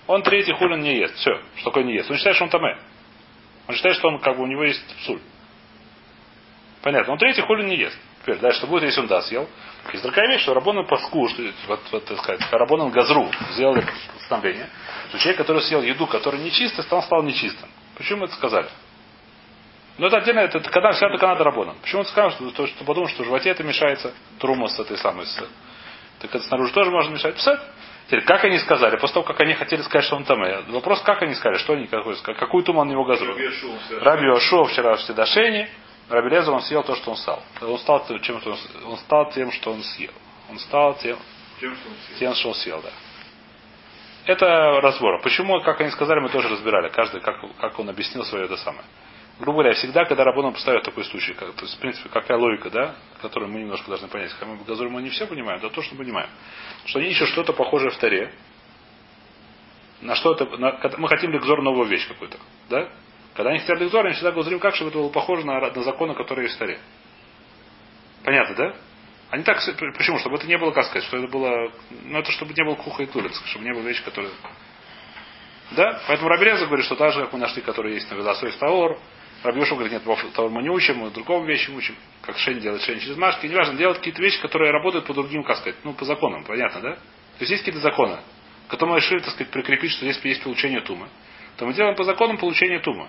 [0.07, 1.14] Он третий хулин не ест.
[1.16, 1.40] Все.
[1.57, 2.11] Что такое не ест?
[2.11, 2.79] Он считает, что он таме.
[3.69, 5.21] Он считает, что он как бы у него есть псуль.
[6.83, 7.12] Понятно.
[7.12, 7.99] Он третий хулин не ест.
[8.23, 9.49] Теперь дальше что будет, если он да съел?
[9.92, 14.69] Есть другая вещь, что Рабон паску, что вот, вот, так сказать, Рабон Газру сделали постановление,
[15.11, 17.69] что человек, который съел еду, которая нечистая, он стал нечистым.
[17.97, 18.69] Почему мы это сказали?
[19.99, 21.75] Ну это отдельно, это, когда вся это Канада Рабона.
[21.81, 24.99] Почему он сказал, что, что, что подумал, что в животе это мешается трума с этой
[24.99, 25.27] самой.
[25.27, 25.37] С,
[26.21, 27.35] так это снаружи тоже можно мешать.
[27.35, 27.61] Писать.
[28.07, 31.23] Теперь, как они сказали, после того, как они хотели сказать, что он там, вопрос, как
[31.23, 33.35] они сказали, что они, какой, какую туму он него газру.
[34.01, 35.69] Раби Ошо вчера в Седашене,
[36.09, 37.43] Раби Лезер, он съел то, что он стал.
[37.61, 38.59] Он стал чем, что он,
[38.93, 40.13] он стал тем, что он съел.
[40.49, 41.19] Он стал тем,
[41.59, 42.19] Тем, что он съел.
[42.19, 42.91] тем, что он съел, да.
[44.27, 45.21] Это разбор.
[45.23, 46.91] Почему, как они сказали, мы тоже разбирали.
[46.91, 48.85] Каждый, как, как он объяснил свое это самое.
[49.38, 52.70] Грубо говоря, всегда, когда Рабоном поставят такой случай, как, то есть, в принципе, какая логика,
[52.70, 54.35] да, которую мы немножко должны понять.
[54.40, 56.31] Мы Газуру мы не все понимаем, да то, что понимаем.
[56.87, 58.33] Что они ищут что-то похожее в Таре.
[60.01, 62.38] На что это, на, мы хотим ликзор новую вещь какую-то,
[62.70, 62.88] да?
[63.35, 66.14] Когда они хотят ликзор, они всегда говорим, как, чтобы это было похоже на, на законы,
[66.14, 66.79] которые есть в Таре.
[68.25, 68.75] Понятно, да?
[69.31, 69.61] Они так,
[69.99, 70.18] почему?
[70.18, 71.70] Чтобы это не было, как сказать, что это было,
[72.05, 74.31] ну это чтобы не был куха и тулец, чтобы не было вещь, которая...
[75.72, 76.01] Да?
[76.07, 78.99] Поэтому Рабелеза говорит, что так же, как мы нашли, которые есть на Велосой Таор,
[79.47, 80.03] Рабьешу говорит, нет,
[80.35, 83.77] Таор мы не учим, мы другого вещи учим, как Шень делает Шень через Машки, неважно,
[83.77, 86.95] делать какие-то вещи, которые работают по другим, как сказать, ну, по законам, понятно, да?
[86.95, 88.19] То есть есть какие-то законы,
[88.69, 91.09] которые мы решили, так сказать, прикрепить, что здесь есть получение тумы,
[91.57, 93.09] то мы делаем по законам получения тумы.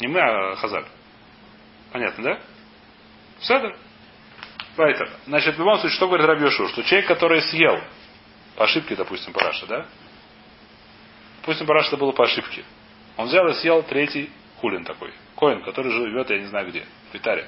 [0.00, 0.86] Не мы, а Хазаль.
[1.92, 2.40] Понятно, да?
[3.40, 3.76] Седер?
[4.76, 5.10] Вайтер.
[5.26, 6.68] Значит, в любом случае, что говорит Рабьешу?
[6.68, 7.80] Что человек, который съел,
[8.56, 9.86] по ошибке, допустим, параша, да?
[11.40, 12.64] Допустим, параша это было по ошибке.
[13.16, 15.12] Он взял и съел третий хулин такой.
[15.36, 17.46] Коин, который живет, я не знаю где, в Италии.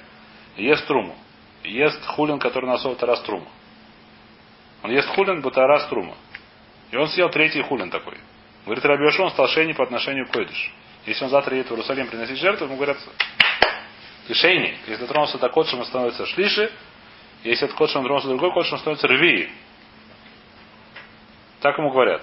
[0.56, 1.16] Ест труму.
[1.64, 3.46] Ест хулин, который насол тарас труму.
[4.82, 6.14] Он ест хулин, бутарас трума.
[6.90, 8.16] И он съел третий хулин такой.
[8.64, 10.72] Говорит Рабиошу, он стал шейни по отношению к Койдыш.
[11.06, 12.98] Если он завтра едет в Иерусалим приносить жертву, ему говорят,
[14.26, 14.76] ты шейни.
[14.86, 16.70] Если дотронулся до котшем, он становится шлиши.
[17.44, 19.50] Если от котшем до другой котшем, он становится рвии.
[21.60, 22.22] Так ему говорят.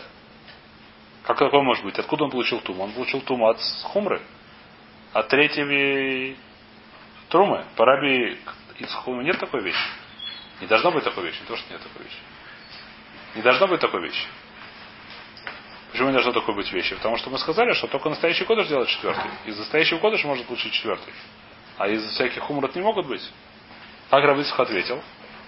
[1.23, 1.97] Как такое может быть?
[1.97, 2.83] Откуда он получил туму?
[2.83, 4.21] Он получил туму от хумры.
[5.15, 6.35] От третьего
[7.29, 7.63] трумы.
[7.77, 8.37] По раби
[8.95, 9.87] хумры нет такой вещи.
[10.59, 11.39] Не должно быть такой вещи.
[11.39, 12.17] Не то, что нет такой вещи.
[13.35, 14.27] Не должно быть такой вещи.
[15.93, 16.95] Почему не должно такой быть вещи?
[16.95, 19.31] Потому что мы сказали, что только настоящий кодыш делает четвертый.
[19.45, 21.13] Из настоящего кодыша может получить четвертый.
[21.77, 23.23] А из всяких хумрат не могут быть.
[24.09, 25.01] Как Равицах ответил,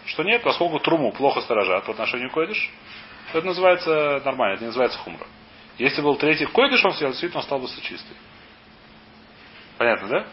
[0.05, 2.71] что нет, поскольку труму плохо сторожат по отношению к койдыш,
[3.33, 5.27] то это называется нормально, это не называется хумра.
[5.77, 8.15] Если был третий койдыш, он действительно стал бы чистый.
[9.77, 10.27] Понятно, да?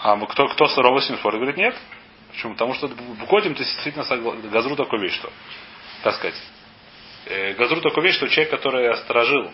[0.00, 1.76] А мы, кто, кто с спорит, говорит, нет.
[2.30, 2.52] Почему?
[2.52, 4.48] Потому что в Кодим ты действительно согласен.
[4.50, 5.32] Газру такую вещь, что,
[6.04, 6.40] как сказать,
[7.26, 9.50] э, Газру такую вещь, что человек, который сторожил,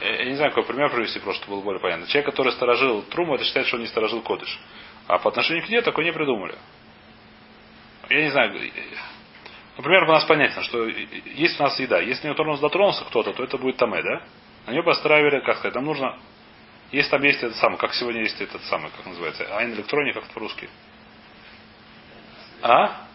[0.00, 2.06] э, я не знаю, какой пример привести, просто было более понятно.
[2.06, 4.60] Человек, который сторожил Труму, это считает, что он не сторожил Кодыш.
[5.08, 6.54] А по отношению к ней такой не придумали.
[8.10, 8.70] Я не знаю, э,
[9.76, 11.98] например, у нас понятно, что есть у нас еда.
[12.00, 14.22] Если не дотронулся кто-то, то это будет таме, да?
[14.66, 16.18] На нее поставили, как сказать, нам нужно
[16.92, 20.24] если там есть этот самый, как сегодня есть этот самый, как называется, айн электроник, как
[20.24, 20.68] это по-русски.
[22.62, 23.06] А?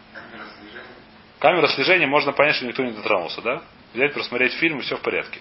[1.38, 3.62] Камера слежения можно понять, что никто не дотронулся, да?
[3.92, 5.40] Взять, просмотреть фильм, и все в порядке.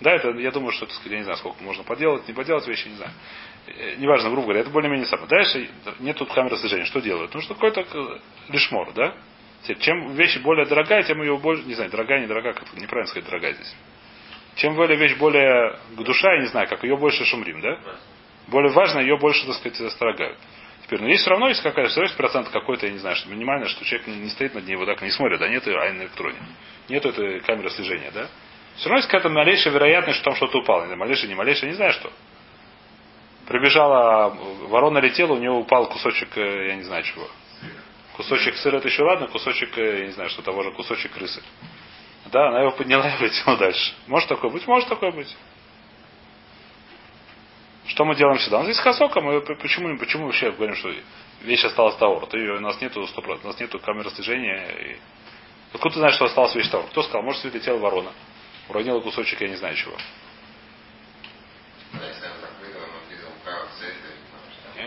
[0.00, 2.66] Да, это, я думаю, что, так сказать, я не знаю, сколько можно поделать, не поделать
[2.68, 3.12] вещи, не знаю.
[3.98, 5.28] Неважно, грубо говоря, это более-менее самое.
[5.28, 6.84] Дальше нет тут камеры слежения.
[6.84, 7.34] Что делают?
[7.34, 9.14] Ну, что какой-то лишмор, да?
[9.80, 13.54] Чем вещь более дорогая, тем ее больше, не знаю, дорогая, недорогая, как неправильно сказать, дорогая
[13.54, 13.74] здесь.
[14.56, 17.78] Чем более вещь более душа, я не знаю, как ее больше шумрим, да?
[18.48, 20.38] Более важно, ее больше, так сказать, застрогают.
[20.84, 23.30] Теперь, но есть все равно есть какая-то, все есть процент какой-то, я не знаю, что
[23.30, 26.38] минимально, что человек не, стоит над ней вот так, не смотрит, да, нет айн электроне.
[26.88, 28.28] Нету этой камеры слежения, да?
[28.76, 30.86] Все равно есть какая-то малейшая вероятность, что там что-то упало.
[30.86, 32.12] Не малейшая, не малейшая, не знаю что.
[33.46, 34.28] Прибежала,
[34.68, 37.28] ворона летела, у нее упал кусочек, я не знаю чего.
[38.16, 41.42] Кусочек сыра это еще ладно, кусочек, я не знаю, что того же, кусочек крысы.
[42.26, 43.94] Да, она его подняла и улетела дальше.
[44.06, 44.66] Может такое быть?
[44.66, 45.34] Может такое быть.
[47.86, 48.58] Что мы делаем сюда?
[48.58, 50.90] У нас здесь хасока, мы почему, почему вообще говорим, что
[51.42, 52.26] вещь осталась Таур?
[52.26, 54.66] Ты, у нас нету 100%, у нас нету камеры слежения.
[54.70, 54.96] И...
[55.74, 56.86] Откуда ты знаешь, что осталась вещь Таур?
[56.86, 57.22] Кто сказал?
[57.22, 58.12] Может, слетела ворона.
[58.68, 59.94] Уронила кусочек, я не знаю чего.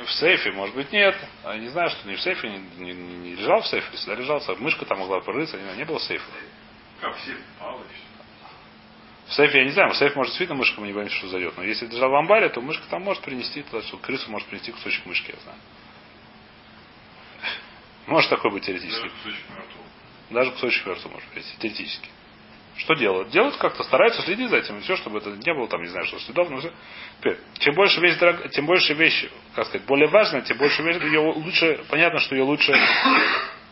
[0.06, 1.16] В сейфе, может быть, нет.
[1.44, 3.88] А я не знаю, что не в сейфе, не, не, не лежал в сейфе.
[3.92, 6.26] Если лежал, мышка там могла порыться, не, не было сейфа.
[7.02, 7.94] Как все палочки.
[9.28, 11.58] В сейфе я не знаю, в сейф может действительно мышка, мы не боимся, что зайдет.
[11.58, 14.72] Но если держал в амбаре, то мышка там может принести, туда, что крысу может принести
[14.72, 15.60] кусочек мышки, я знаю.
[18.08, 19.02] Может такой быть теоретически.
[19.02, 19.86] Даже кусочек мертвого.
[20.30, 22.10] Даже кусочек мертвого может быть, теоретически.
[22.78, 23.30] Что делают?
[23.30, 26.06] Делают как-то, стараются следить за этим, и все, чтобы это не было там, не знаю,
[26.06, 26.72] что следов, но все.
[27.20, 28.50] Теперь, чем больше вещь, дорог...
[28.52, 32.44] тем больше вещь, как сказать, более важная, тем больше вещь, ее лучше, понятно, что ее
[32.44, 32.74] лучше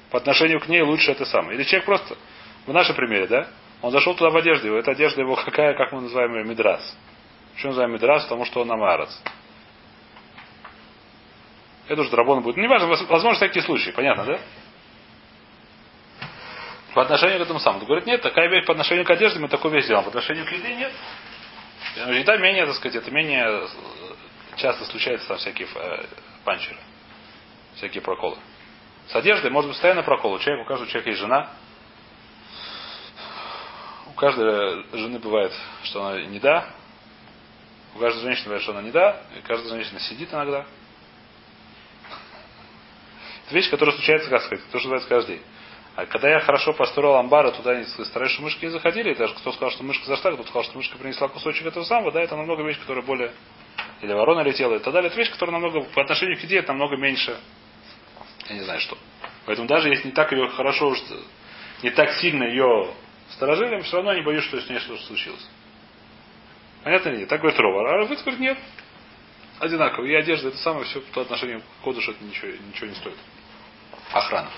[0.10, 1.56] по отношению к ней лучше это самое.
[1.56, 2.18] Или человек просто,
[2.66, 3.48] в нашем примере, да,
[3.82, 6.98] он зашел туда в одежде, его, эта одежда его какая, как мы называем ее, мидрас.
[7.54, 8.24] Почему называем мидрас?
[8.24, 9.22] Потому что он намарец.
[11.88, 12.58] Это уже драбон будет.
[12.58, 14.40] Ну, неважно, возможно, всякие случаи, понятно, да?
[16.94, 17.82] По отношению к этому самому.
[17.82, 20.04] Он говорит, нет, такая вещь по отношению к одежде, мы такую вещь делаем.
[20.04, 20.92] По отношению к еде нет.
[21.96, 23.68] Еда менее, так сказать, это менее э,
[24.56, 26.06] часто случается там всякие э,
[26.44, 26.78] панчеры.
[27.76, 28.38] Всякие проколы.
[29.10, 30.34] С одеждой может быть постоянно прокол.
[30.34, 31.52] У человека, у каждого человека есть жена.
[34.16, 35.52] У каждой жены бывает,
[35.84, 36.70] что она не да.
[37.96, 39.22] У каждой женщины бывает, что она не да.
[39.38, 40.66] И каждая женщина сидит иногда.
[43.46, 45.46] Это вещь, которая случается, как сказать, то, что называется каждый день.
[45.98, 49.52] А когда я хорошо построил амбар, туда не что мышки не заходили, и даже кто
[49.52, 52.64] сказал, что мышка зашла, кто сказал, что мышка принесла кусочек этого самого, да, это намного
[52.64, 53.34] вещь, которая более...
[54.02, 55.10] Или ворона летела и так далее.
[55.10, 57.38] Это вещь, которая намного, по отношению к идее, это намного меньше,
[58.48, 58.98] я не знаю что.
[59.46, 60.96] Поэтому даже если не так ее хорошо,
[61.84, 62.94] не так сильно ее
[63.32, 65.48] сторожили, все равно не боюсь, что с ней что-то случилось.
[66.84, 67.28] Понятно нет?
[67.28, 67.90] Так говорит Рова.
[67.90, 68.58] А Равыц говорит, нет.
[69.60, 70.06] Одинаково.
[70.06, 73.18] И одежда, это самое все по отношению к коду, что это ничего, ничего не стоит.
[74.12, 74.50] Охрана.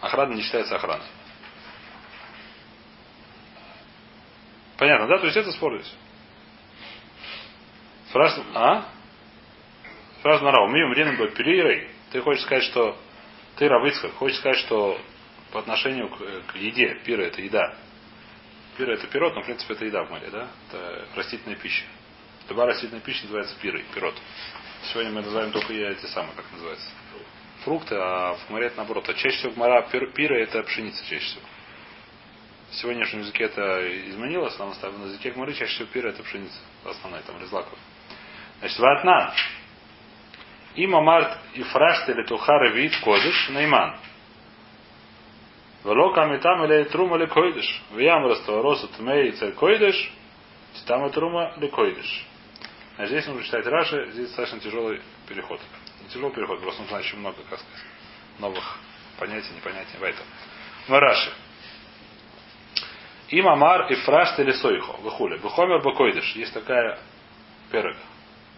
[0.00, 1.06] Охрана не считается охраной.
[4.76, 5.18] Понятно, да?
[5.18, 5.94] То есть это спор здесь.
[8.10, 8.88] Спрашивает, а?
[10.20, 11.88] Спрашивает Нара, умеем время будет перейрой.
[12.12, 12.96] Ты хочешь сказать, что
[13.56, 15.00] ты Равыцкак, хочешь сказать, что
[15.54, 17.76] по отношению к, к еде, пира это еда.
[18.76, 20.48] Пира это пирот, но в принципе это еда в море, да?
[20.68, 21.84] Это растительная пища.
[22.48, 24.16] Любая растительная пища называется пирой, пирот.
[24.90, 26.90] Сегодня мы называем только эти самые, как называется
[27.62, 29.08] фрукты, а в море это наоборот.
[29.08, 31.42] А чаще всего гмара пир, пира это пшеница чаще всего.
[32.70, 36.58] В сегодняшнем языке это изменилось, нам оставили на языке гмары чаще всего пира это пшеница.
[36.84, 37.78] Основная, там резлаков.
[38.58, 39.32] Значит, ватна.
[40.74, 43.96] Има март и фрашт или тухара вид кодыш найман.
[45.84, 47.82] Вело камитам или трума или койдыш.
[47.92, 50.12] Виям растворосу тмей царь койдыш.
[50.86, 52.26] Там и трума или койдыш.
[52.96, 55.60] Значит, здесь нужно читать Раши, здесь достаточно тяжелый переход.
[56.02, 57.84] Не тяжелый переход, просто нужно очень много, как сказать,
[58.38, 58.78] новых
[59.18, 60.24] понятий, непонятий в этом.
[60.88, 61.30] Мараши.
[63.28, 64.92] Им Амар и Фрашт или Сойхо.
[65.00, 65.38] Выхули.
[65.38, 66.36] Бухомер Бакойдыш.
[66.36, 66.98] Есть такая
[67.70, 67.98] перега.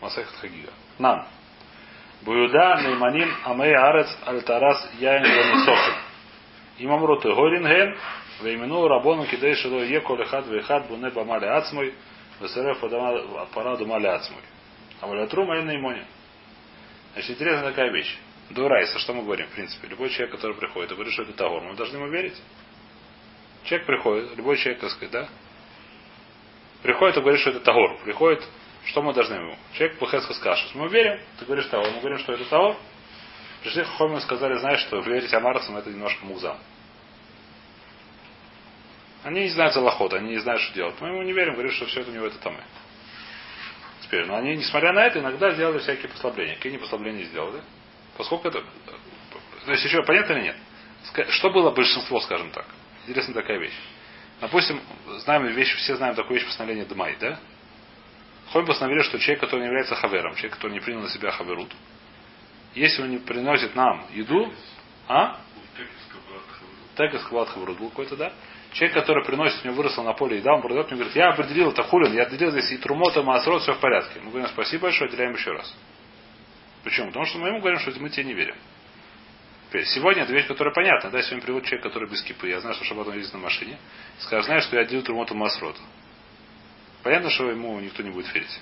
[0.01, 0.73] Масехат Хагига.
[0.99, 1.27] Нам.
[2.23, 6.06] Буюда Нейманим Амей Арец Альтарас Яин Ванисохин.
[6.79, 7.97] Им Амрут Горин Ген.
[8.43, 11.95] Веймену Рабону Кидей Шило Еко Лехат Вейхат Буне Бамали Ацмой.
[12.41, 12.81] Весерев
[13.55, 14.43] Параду Мали Ацмой.
[15.01, 16.03] А Валятру Майна Имони.
[17.15, 18.19] Значит, интересная такая вещь.
[18.51, 19.89] До что мы говорим, в принципе.
[19.89, 22.41] Любой человек, который приходит и говорит, что это Тагор, мы должны ему верить.
[23.65, 25.29] Человек приходит, любой человек, так сказать, да?
[26.83, 27.99] Приходит и говорит, что это Тагор.
[28.05, 28.47] Приходит,
[28.85, 29.57] что мы должны ему?
[29.73, 32.77] Человек Пухеска скажет, мы верим, ты говоришь Тагор, мы говорим, что это Тагор.
[33.63, 36.59] Пришли Хохомин сказали, знаешь, что верить Амарцам это немножко мукзам.
[39.25, 40.95] Они не знают залоход, они не знают, что делать.
[41.01, 42.63] Мы ему не верим, говорим, что все это у него это тамы.
[44.03, 46.55] Теперь, но они, несмотря на это, иногда сделали всякие послабления.
[46.55, 47.61] Какие они послабления сделали?
[48.17, 48.63] Поскольку это...
[49.65, 50.57] То есть еще понятно или нет?
[51.31, 52.67] Что было большинство, скажем так?
[53.07, 53.75] Интересная такая вещь.
[54.41, 54.81] Допустим,
[55.19, 57.41] знаем вещь, все знаем такую вещь постановления Дмай, да?
[58.53, 61.73] Ходим постановили, что человек, который не является хавером, человек, который не принял на себя хаверут,
[62.77, 64.53] если он не приносит нам еду,
[65.09, 65.41] а?
[66.95, 68.33] Так из хаверут был какой-то, да?
[68.73, 71.71] Человек, который приносит, у него выросло на поле еда, он продает, мне говорит, я определил
[71.71, 74.21] это хулин, я отделил здесь и трумота, маасрот, все в порядке.
[74.21, 75.75] Мы говорим, спасибо большое, отделяем еще раз.
[76.85, 77.09] Почему?
[77.09, 78.57] Потому что мы ему говорим, что мы тебе не верим.
[79.69, 81.11] Теперь, сегодня это вещь, которая понятна.
[81.11, 82.49] Да, сегодня приводит человек, который без кипы.
[82.49, 83.79] Я знаю, что шаббат он ездит на машине.
[84.19, 85.77] Скажет, знаешь, что я отделил трумоту масрот.
[87.03, 88.61] Понятно, что ему никто не будет верить.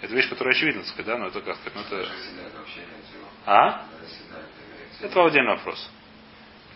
[0.00, 2.08] Это вещь, которая очевидна, сказать, да, но это как сказать, ну это...
[3.46, 3.86] А?
[5.00, 5.90] Это отдельный вопрос.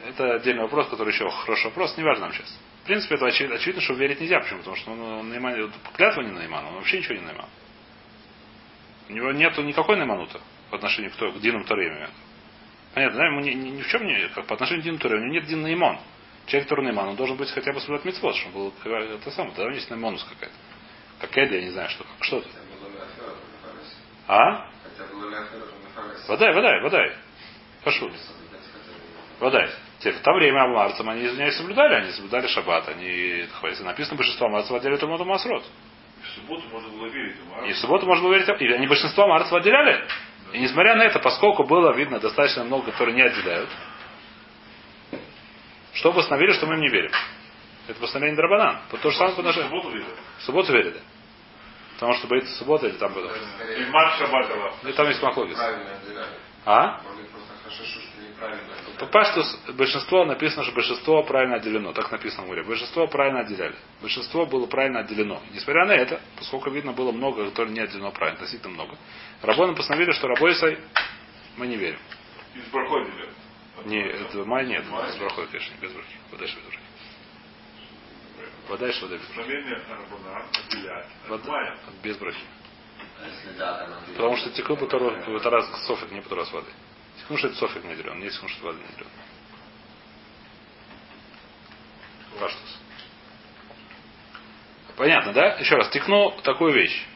[0.06, 2.58] Это отдельный вопрос, который еще хороший вопрос, не важно нам сейчас.
[2.82, 4.40] В принципе, это очевидно, очевидно что верить нельзя.
[4.40, 4.60] Почему?
[4.60, 7.48] Потому что он, он наиман, клятва не наиман, он вообще ничего не наиман.
[9.08, 12.10] У него нету никакой найманута по отношению к, к Динам Торем.
[12.94, 13.26] Понятно, да?
[13.26, 15.34] Ему ни, ни, ни в чем не, как по отношению к Дину Торем, у него
[15.34, 15.98] нет Дин Наймон.
[16.46, 19.64] Человек, который Найман, он должен быть хотя бы соблюдать митцвот, чтобы был это самое, тогда
[19.64, 20.56] у него есть Наймонус какая-то.
[21.20, 22.04] Как Эдли, я не знаю, что.
[22.20, 22.48] Что это?
[24.28, 24.66] А?
[26.28, 27.12] Водай, водай, водай.
[27.82, 28.10] Пошел.
[29.40, 29.70] Водай.
[30.00, 33.46] Те, в то время амарцам они не соблюдали, они соблюдали шаббат, они,
[33.80, 35.64] написано большинство амарцев отделяли Тумату Масрот.
[36.22, 37.36] В субботу можно было верить
[37.66, 40.04] И в субботу можно было верить, или они большинство амарцев отделяли.
[40.52, 43.70] И несмотря на это, поскольку было видно достаточно много, которые не отделяют,
[45.94, 47.10] что постановили, что мы им не верим.
[47.88, 48.80] Это постановление Драбанан.
[49.02, 49.70] То же самое по отношению.
[49.70, 50.14] Субботу видели?
[50.38, 51.00] В субботу верили.
[51.98, 53.26] Потому что боится суббота или там было.
[53.26, 54.84] И Аллах.
[54.84, 55.58] И там есть махлогис.
[56.64, 57.00] А?
[57.02, 58.98] Может быть, просто хашишу, что неправильно отделяли.
[59.00, 61.92] По пашту большинство написано, что большинство правильно отделено.
[61.92, 62.62] Так написано в море.
[62.62, 63.74] Большинство правильно отделяли.
[64.00, 65.42] Большинство было правильно отделено.
[65.50, 68.96] Несмотря на это, поскольку видно было много, которые не отделено правильно, относительно много,
[69.42, 70.78] Рабоны постановили, что рабойсой
[71.56, 71.98] мы не верим.
[72.54, 73.28] Из проходили.
[73.86, 76.16] Не, это май нет, без брахой, конечно, без брахи.
[76.30, 76.87] Подальше без брахи.
[78.68, 78.86] Вода
[80.66, 81.06] отделять.
[81.28, 81.76] От Вода-.
[82.02, 82.44] Без брахи.
[83.60, 84.00] А?
[84.08, 86.70] Потому что теку это раз софик, не раз воды.
[87.18, 89.10] Текун, что это софик не делен, не текун, что воды не делен.
[92.38, 92.78] Паштус.
[94.96, 95.54] Понятно, да?
[95.54, 97.06] Еще раз, текну такую вещь.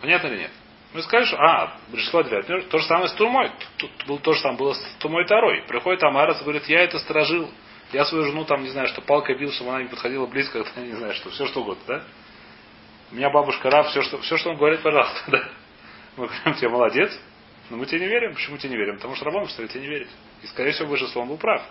[0.00, 0.52] Понятно или нет?
[0.94, 2.68] Мы скажем, что, а, большинство отделяют.
[2.70, 3.50] То же самое с Трумой.
[3.76, 5.62] Тут было то же самое было с Трумой Тарой.
[5.66, 7.50] Приходит Амарас и говорит, я это сторожил.
[7.92, 10.94] Я свою жену там, не знаю, что палкой бил, чтобы она не подходила близко, не
[10.94, 12.04] знаю, что, все что угодно, да?
[13.10, 15.48] У меня бабушка Рав, все, что, все, что он говорит, пожалуйста, да?
[16.16, 17.18] Мы говорим, тебе молодец,
[17.70, 18.34] но мы тебе не верим.
[18.34, 18.96] Почему тебе не верим?
[18.96, 20.08] Потому что Рабон что тебе не верит.
[20.42, 21.62] И, скорее всего, большинство он был прав.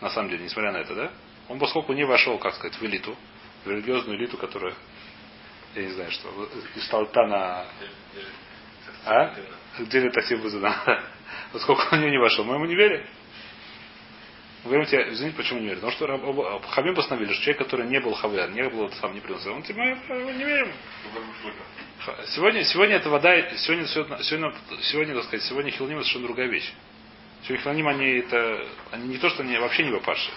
[0.00, 1.10] На самом деле, несмотря на это, да?
[1.48, 3.16] Он, поскольку не вошел, как сказать, в элиту,
[3.64, 4.74] в религиозную элиту, которая,
[5.74, 6.28] я не знаю, что,
[6.76, 7.66] из Талтана,
[9.04, 9.34] а?
[9.78, 10.60] Где это Сибуза,
[11.52, 13.04] Поскольку он не вошел, мы ему не верим.
[14.62, 15.80] Мы говорим тебе, извините, почему не верим?
[15.80, 19.54] Потому что Хамим постановили, что человек, который не был хавер, не был сам не приносил,
[19.54, 20.72] он мы не верим.
[22.26, 26.70] Сегодня, сегодня эта вода, сегодня, сегодня, сегодня, так сказать, сегодня хилоним это совершенно другая вещь.
[27.42, 30.34] Сегодня хилоним, они это, они не то, что они вообще не вопавшие.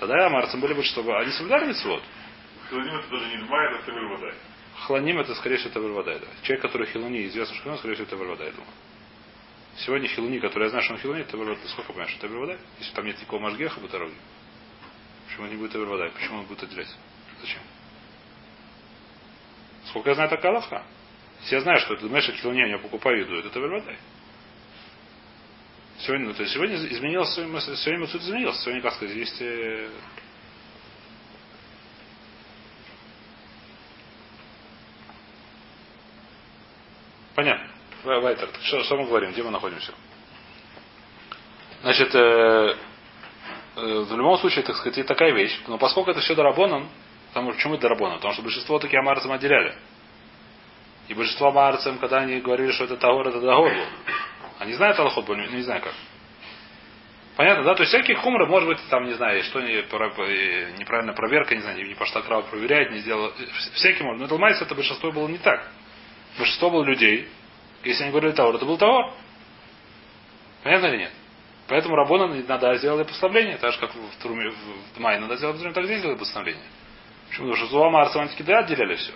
[0.00, 2.02] Тогда амарцам были бы, чтобы они соблюдали митцвот.
[2.70, 4.34] Хилоним это даже не Май, это Водай.
[4.80, 6.18] Хлоним это, скорее всего, это Варвадай.
[6.18, 6.26] Да.
[6.42, 8.72] Человек, который хилуни, известно, что хилуни, скорее всего, это Варвадай, думаю.
[9.78, 11.36] Сегодня хилуни, который я знаю, что он хилуни, это.
[11.36, 12.58] Ты сколько понимаешь, это Варвадай?
[12.78, 14.14] Если там нет никакого мажгеха по дороге.
[15.26, 16.10] Почему он не будет Варвадай?
[16.10, 16.94] Почему он будет отделять?
[17.40, 17.60] Зачем?
[19.86, 20.84] Сколько я знаю, это Аллаха.
[21.42, 23.96] Если я знаю, что это Меша хилуни, я покупаю еду, это Варвадай.
[25.98, 28.60] Сегодня, ну, то есть сегодня изменилось, сегодня суть изменилось.
[28.60, 29.88] Сегодня, как сказать, есть э,
[37.34, 37.73] Понятно.
[38.04, 39.32] Ва- Вайтер, что, что мы говорим?
[39.32, 39.92] Где мы находимся?
[41.82, 42.18] Значит, э,
[43.76, 45.58] э, в любом случае, так сказать, и такая вещь.
[45.66, 46.88] Но поскольку это все Дарабонан,
[47.28, 48.16] потому что почему это Дарабонан?
[48.16, 49.74] Потому что большинство такие амарцам отделяли.
[51.08, 53.84] И большинство амарцам, когда они говорили, что это Тагор, это Тагор был.
[54.58, 55.92] Они знают Аллахот, не, не знаю как.
[57.36, 57.74] Понятно, да?
[57.74, 61.84] То есть всякие хумры, может быть, там, не знаю, что э, неправильная проверка, не знаю,
[61.84, 63.32] не, пошла крава проверяет, не сделала.
[63.74, 64.20] Всякие может.
[64.22, 65.68] Но Талмайс это большинство было не так.
[66.38, 67.28] Большинство было людей.
[67.84, 69.12] Если они говорили Таур, это был Таур.
[70.62, 71.12] Понятно или нет?
[71.68, 74.50] Поэтому Рабона надо сделать постановление, так же как в, Труме,
[74.94, 76.64] в Мае надо сделать так здесь сделали постановление.
[77.28, 77.48] Почему?
[77.48, 79.12] Потому что Зуама Арсамантики да отделяли все.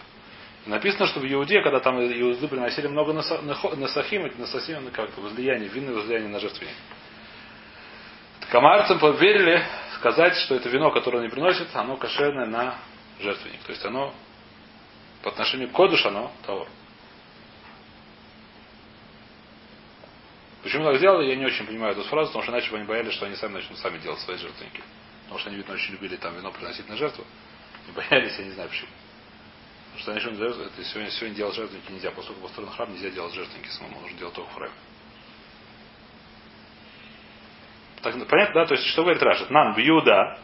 [0.67, 5.17] И написано, что в Иуде, когда там Иуды приносили много насахим, эти насахим, ну как
[5.19, 6.75] возлияние, винное возлияние на жертвенник.
[8.51, 9.63] Камарцам поверили
[9.97, 12.77] сказать, что это вино, которое они приносят, оно кошерное на
[13.21, 13.61] жертвенник.
[13.63, 14.15] То есть оно
[15.23, 16.67] по отношению к кодуш, оно товар.
[20.69, 23.15] Почему так сделали, я не очень понимаю эту фразу, потому что иначе бы они боялись,
[23.15, 24.83] что они сами начнут сами делать свои жертвенники.
[25.23, 27.25] Потому что они, видно, очень любили там вино приносить на жертву.
[27.89, 28.91] И боялись, я не знаю почему.
[29.95, 32.11] Потому что они еще не сегодня, сегодня делать жертвенники нельзя.
[32.11, 34.73] Поскольку построен храм, нельзя делать жертвенники самому, нужно делать только храме.
[38.03, 38.67] Так, понятно, да?
[38.67, 39.49] То есть, что говорит Рашид?
[39.49, 40.39] Нан бьюда,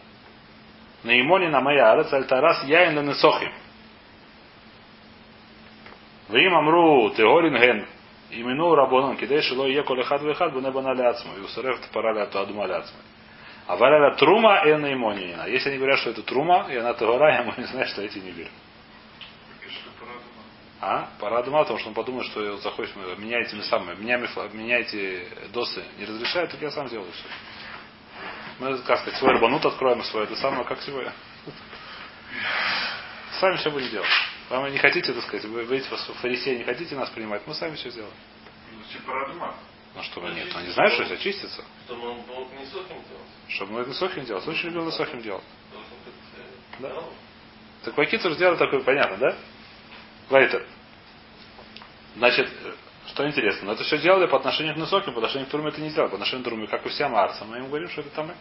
[1.03, 3.53] на имоне на моя арец, альтарас яин несохим.
[6.31, 7.87] Вим амру теорин ген
[8.41, 11.35] имену рабонан кидей шило е колехад вехад буне бана ляцма.
[11.37, 12.99] И усарев тпара ляту адума ляцма.
[13.67, 15.47] А валяля трума и на имонина.
[15.47, 18.31] Если они говорят, что это трума, и она тагора, я не знаю, что эти не
[18.31, 18.53] верят.
[20.81, 21.09] А?
[21.19, 24.19] Пора дома, потому что он подумает, что заходит, меняйте самые, меня,
[24.53, 27.25] меняйте досы, не разрешают, так я сам сделаю все.
[28.59, 31.13] Мы, как сказать, свой рабанут откроем, свой это самое, как сегодня.
[33.41, 34.09] Сами все будем делать.
[34.51, 37.77] Вам не хотите, так сказать, вы, вы эти фарисеи не хотите нас принимать, мы сами
[37.77, 38.13] все сделаем.
[39.07, 39.55] Парадума.
[39.95, 41.65] Ну что вы нет, они знают, что это очистится.
[41.87, 43.29] Чтобы он был не сухим делать.
[43.49, 44.47] Чтобы мы это сохим делать.
[44.47, 45.45] Очень любил сохим делать.
[46.81, 46.93] Да.
[47.85, 49.37] Так Вакицур сделал такое, понятно, да?
[50.31, 50.67] Вайтер.
[52.17, 52.75] Значит, э,
[53.09, 55.81] что интересно, но это все делали по отношению к Нусоким, по отношению к Туруме это
[55.81, 57.51] не сделали, по отношению к Туруме, как и всем арцам.
[57.51, 58.33] Мы им говорим, что это там.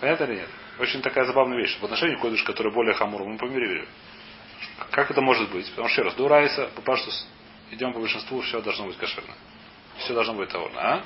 [0.00, 0.48] Понятно или нет?
[0.78, 1.78] Очень такая забавная вещь.
[1.78, 3.86] По отношению к Кодыш, который более хамур, мы помирили.
[4.90, 5.68] Как это может быть?
[5.70, 7.26] Потому что, еще раз, Дурайса, Папаштус,
[7.70, 9.34] идем по большинству, все должно быть кошерно.
[9.98, 10.70] Все должно быть того.
[10.74, 11.04] А?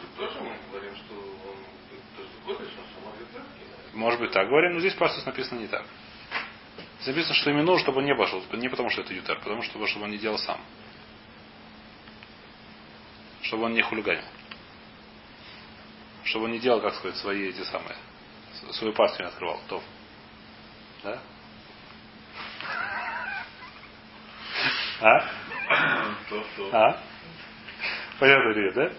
[3.92, 5.84] Может быть так говорим, но здесь просто написано не так.
[7.00, 8.42] Здесь написано, что ему нужно, чтобы он не пошел.
[8.52, 10.60] Не потому, что это ютер, потому что чтобы он не делал сам.
[13.42, 14.24] Чтобы он не хулиганил.
[16.24, 17.96] Чтобы он не делал, как сказать, свои эти самые.
[18.72, 19.60] Свою партию не открывал.
[19.68, 19.82] То.
[21.02, 21.20] Да?
[25.00, 25.28] А?
[26.72, 27.00] А?
[28.18, 28.92] Понятно ли, да?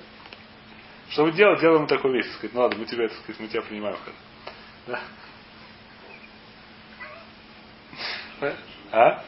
[1.10, 3.40] Что мы делаем, делаем мы такую вещь, так сказать, ну ладно, мы тебя, так сказать,
[3.40, 3.98] мы тебя принимаем.
[4.88, 5.02] Да?
[8.92, 9.24] А?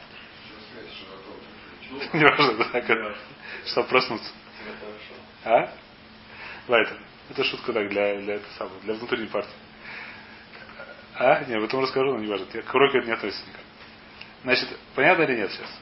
[2.12, 3.14] Не важно, да,
[3.66, 4.30] чтобы проснуться.
[5.44, 5.72] А?
[6.66, 9.50] Да, это, шутка так для, для, это самое, для внутренней партии.
[11.14, 11.44] А?
[11.44, 12.46] Не, об этом расскажу, но не важно.
[12.46, 13.62] К уроку это не относится никак.
[14.42, 15.80] Значит, понятно или нет сейчас?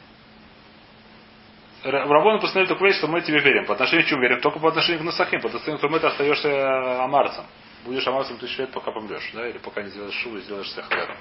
[1.87, 3.67] Рабону постановили такую вещь, что мы тебе верим.
[3.67, 4.41] По отношению к чему верим?
[4.41, 5.41] Только по отношению к Насахим.
[5.41, 7.45] По отношению к тому ты остаешься амарцем.
[7.85, 9.31] Будешь амарцем тысячу лет, пока помрешь.
[9.35, 9.49] Да?
[9.49, 11.17] Или пока не сделаешь шубу и сделаешь себя халером.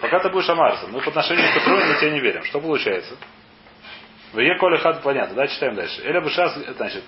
[0.00, 0.92] Пока ты будешь амарцем.
[0.92, 2.44] Мы по отношению к Труме мы тебе не верим.
[2.44, 3.16] Что получается?
[4.32, 6.00] В Е коли понятно, да, читаем дальше.
[6.02, 7.04] Эля бы шас, значит,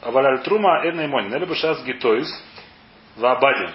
[0.00, 1.34] аваляль трума эдна имонин.
[1.34, 2.28] Эля бы шас гитоис
[3.16, 3.72] вабадин.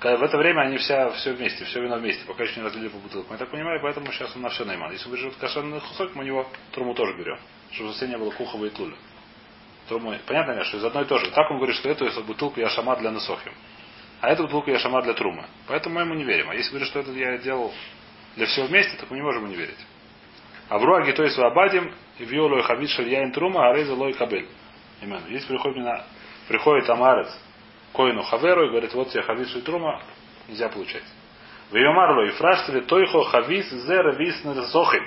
[0.00, 2.98] В это время они вся, все вместе, все вино вместе, пока еще не разлили по
[2.98, 3.32] бутылкам.
[3.32, 4.92] Я так понимаю, поэтому сейчас он на все найман.
[4.92, 7.38] Если берет кошерный кусок, мы у него труму тоже берем.
[7.72, 8.94] Чтобы совсем не было кухова и туля.
[9.88, 11.30] Труму, понятно, что из одной тоже.
[11.32, 13.52] Так он говорит, что эту бутылку я шама для насохим.
[14.20, 15.44] А эту бутылку я шама для трумы.
[15.66, 16.48] Поэтому мы ему не верим.
[16.50, 17.74] А если говорит, что это я делал
[18.36, 19.78] для всего вместе, так мы не можем ему не верить.
[20.68, 24.48] Авру агитой свабадим, виолу хавид шальяин трума, ареза лой кабель.
[25.02, 25.26] Именно.
[25.28, 26.04] Если приходит,
[26.46, 27.28] приходит амарец,
[27.92, 30.02] коину хаверу и говорит, вот тебе хавис и трума,
[30.48, 31.04] нельзя получать.
[31.70, 35.06] В Йомарло и фраштеле тойхо хавис зе равис сохим.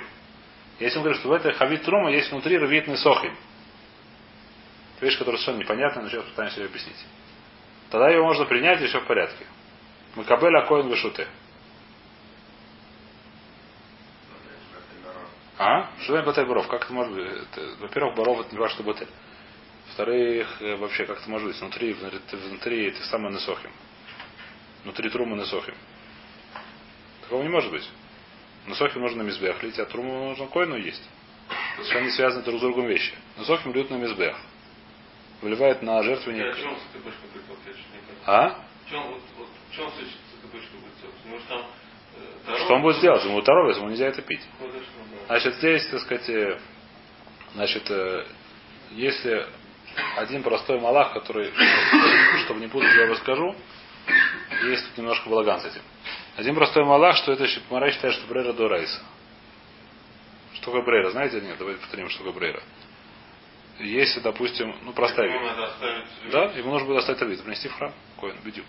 [0.78, 3.36] Если он говорит, что в этой хавис трума есть внутри равитный сохим.
[4.96, 7.04] Это вещь, которая совершенно непонятна, но сейчас пытаемся ее объяснить.
[7.90, 9.44] Тогда ее можно принять, и все в порядке.
[10.14, 11.26] Макабель акоин вышуте.
[15.58, 15.90] А?
[16.00, 16.68] Что такое батель баров?
[16.68, 17.26] Как это может быть?
[17.80, 19.08] Во-первых, баров это не что батель.
[20.02, 21.60] Во-вторых, э, вообще, как это может быть?
[21.60, 23.70] Внутри, внутри, внутри это самое насохим.
[24.82, 25.76] Внутри трумы насохим.
[27.20, 27.88] Такого не может быть.
[28.66, 31.08] Насохим нужно на мизбех лить, а труму нужно койну есть.
[31.76, 33.14] Совершенно не связаны друг с другом вещи.
[33.36, 34.36] Насохим льют на мизбех.
[35.40, 36.46] Выливает на жертвенник.
[36.46, 36.76] А понял.
[38.26, 38.58] А?
[41.48, 41.64] Там...
[42.48, 43.24] э, Что он будет делать?
[43.24, 44.42] Ему торовец, ему нельзя это пить.
[45.28, 46.58] Значит, здесь, так сказать, э,
[47.54, 48.26] значит, э,
[48.90, 49.46] если
[50.16, 51.52] один простой малах, который,
[52.44, 53.54] чтобы не путать, я его скажу,
[54.64, 55.82] есть тут немножко балаган с этим.
[56.36, 59.02] Один простой малах, что это Мара считает, что Брейра до Райса.
[60.54, 61.10] Что такое Брейра?
[61.10, 61.56] Знаете нет?
[61.58, 62.62] Давайте повторим, что такое Брейра.
[63.78, 65.28] Если, допустим, ну простая
[65.64, 66.06] оставить...
[66.30, 67.92] Да, ему нужно будет достать табит, принести в храм.
[68.20, 68.66] Коин, бедюк.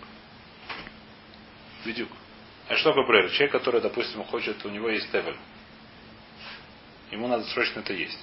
[1.84, 2.08] Бедюк.
[2.68, 3.30] А что такое брейр?
[3.30, 5.36] Человек, который, допустим, хочет, у него есть тевель.
[7.10, 8.18] Ему надо срочно это есть.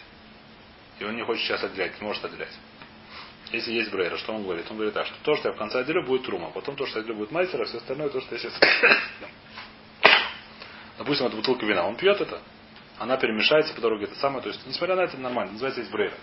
[0.99, 2.53] И он не хочет сейчас отделять, не может отделять.
[3.51, 4.65] Если есть брейра, что он говорит?
[4.69, 6.99] Он говорит так, что то, что я в конце отделю, будет трума, потом то, что
[6.99, 8.53] я отделю, будет мастер, а все остальное то, что я сейчас...
[10.97, 11.85] Допустим, это бутылка вина.
[11.85, 12.39] Он пьет это,
[12.99, 14.41] она перемешается по дороге, это самое.
[14.43, 15.53] То есть, несмотря на это, нормально.
[15.53, 16.13] Называется есть брейра.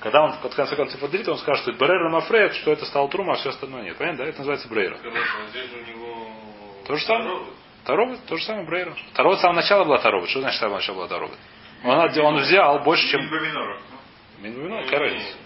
[0.00, 3.08] Когда он в конце концов отделит, он скажет, что это брейра мафреет, что это стал
[3.08, 3.96] трума, а все остальное нет.
[3.96, 4.28] Понятно, да?
[4.28, 4.98] Это называется брейра.
[5.02, 6.32] А него...
[6.86, 7.46] То же самое.
[7.84, 8.94] Таровит, то же самое брейра.
[9.14, 10.28] Таровит с самого начала была таровит.
[10.28, 11.38] Что значит с самого начала была таровит?
[11.84, 13.22] Он, он взял больше, чем...
[13.22, 13.80] Минбаминора.
[14.40, 15.45] Минуино, Ну, корректно.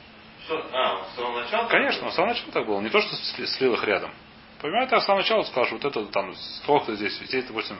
[0.50, 1.68] Что- А, с самого начала?
[1.68, 2.80] Конечно, он с самого начала так было.
[2.80, 4.12] Не то, что сли- слил их рядом.
[4.60, 7.78] Понимаете, а с самого начала сказал, что вот это там, сколько здесь, здесь, допустим,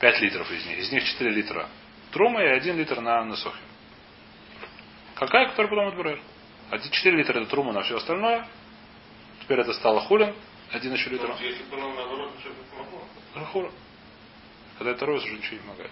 [0.00, 0.78] 5 литров из них.
[0.78, 1.68] Из них 4 литра
[2.10, 3.56] трума и 1 литр на насохе.
[5.14, 6.20] Какая, которая потом от брейр?
[6.90, 8.46] 4 литра это трума на все остальное.
[9.42, 10.34] Теперь это стало хулин.
[10.72, 11.28] Один еще литр.
[11.28, 13.02] Ну, Если бы он наоборот, ничего бы не помогло.
[13.34, 13.70] Рахура.
[14.78, 15.90] Когда это роз, уже ничего не помогает.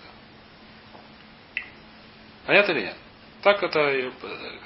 [2.47, 2.97] Понятно или нет?
[3.43, 4.13] Так это,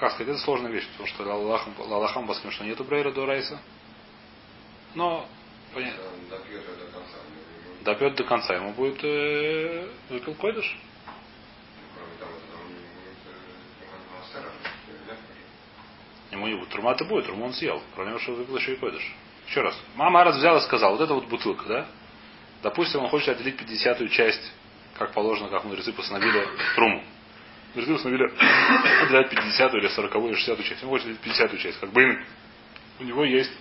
[0.00, 3.60] как сказать, это сложная вещь, потому что Аллахам баским, что нету брейра до райса.
[4.94, 5.26] Но,
[5.74, 6.02] понятно,
[7.84, 8.54] Допьет это до конца.
[8.54, 10.78] Ему будет э, выпил койдыш.
[11.94, 13.18] Кроме того, он не будет
[15.10, 15.16] э.
[16.30, 17.26] Ему не будет.
[17.26, 17.82] Труму он съел.
[17.94, 19.14] Проблема, что выпил еще и койдыш.
[19.48, 19.76] Еще раз.
[19.96, 21.86] Мама раз взял и сказал, вот это вот бутылка, да?
[22.62, 24.52] Допустим, он хочет отделить 50 часть,
[24.96, 26.46] как положено, как мудрецы постановили,
[26.76, 27.02] труму.
[27.74, 28.24] Мудрецы постановили
[29.04, 30.82] отделять 50 или 40 или 60 часть.
[30.82, 32.24] Он хочет отделить 50 часть, как бы
[33.00, 33.52] у него есть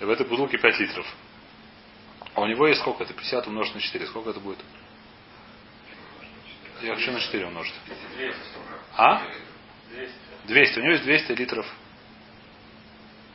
[0.00, 1.06] в этой бутылке 5 литров.
[2.34, 3.02] А у него есть сколько?
[3.02, 4.06] Это 50 умножить на 4.
[4.06, 4.58] Сколько это будет?
[6.82, 7.74] Я хочу на 4 умножить.
[8.16, 8.38] 200.
[8.96, 9.22] А?
[9.90, 10.12] 200.
[10.46, 10.78] 200.
[10.78, 11.66] У него есть 200 литров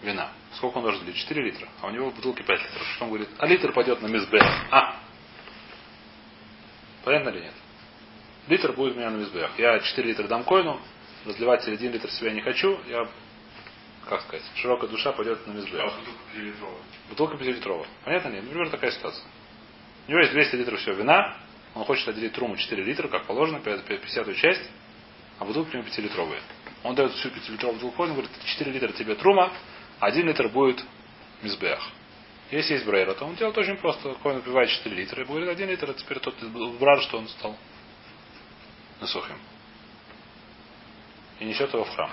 [0.02, 0.32] вина.
[0.54, 1.18] Сколько он должен лить?
[1.18, 1.68] 4 литра.
[1.82, 2.88] А у него в бутылке 5 литров.
[2.96, 3.30] Что он говорит?
[3.38, 4.39] А литр пойдет на мизбе.
[4.72, 4.96] А!
[7.04, 7.54] Понятно или нет?
[8.48, 9.52] Литр будет у меня на мизбех.
[9.58, 10.80] Я 4 литра дам коину,
[11.26, 13.08] разливать 1 литр себя не хочу, я,
[14.10, 15.94] как сказать, широкая душа пойдет на А мизбех.
[15.94, 16.82] бутылка 5-литровая.
[17.10, 17.88] Бутылка 5-литровая.
[18.04, 18.41] Понятно ли?
[18.41, 19.24] Например, такая ситуация.
[20.08, 21.38] У него есть 200 литров всего вина,
[21.74, 24.70] он хочет отделить труму 4 литра, как положено, 50 часть,
[25.39, 26.41] а бутылки у него 5-литровые.
[26.84, 29.54] Он дает всю 5-литровую бутылку, он говорит, 4 литра тебе трума,
[30.02, 30.84] 1 литр будет
[31.41, 31.80] мизбех.
[32.52, 34.14] Если есть брейра, то он делает очень просто.
[34.22, 36.36] Коин напивает 4 литра и говорит, 1 литр, а теперь тот
[36.78, 37.58] брар, что он стал
[39.02, 39.38] насухим.
[41.39, 42.12] И несет его в храм.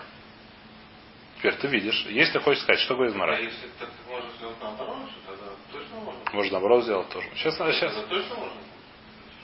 [1.39, 4.57] Теперь ты видишь, если ты хочешь сказать, что говорит А Мара, если так можно сделать
[4.61, 6.21] наоборот, что тогда точно можно?
[6.33, 7.31] можно наоборот сделать тоже.
[7.35, 7.95] Сейчас, сейчас.
[7.95, 8.61] Тогда точно можно?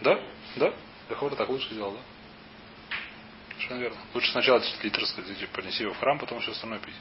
[0.02, 0.20] Да?
[0.56, 0.74] Да?
[1.08, 2.00] Лехора так лучше сделал, да?
[3.50, 3.98] Совершенно верно.
[4.12, 6.94] Лучше сначала 10 литров сказать, принеси его в храм, потом все остальное пить.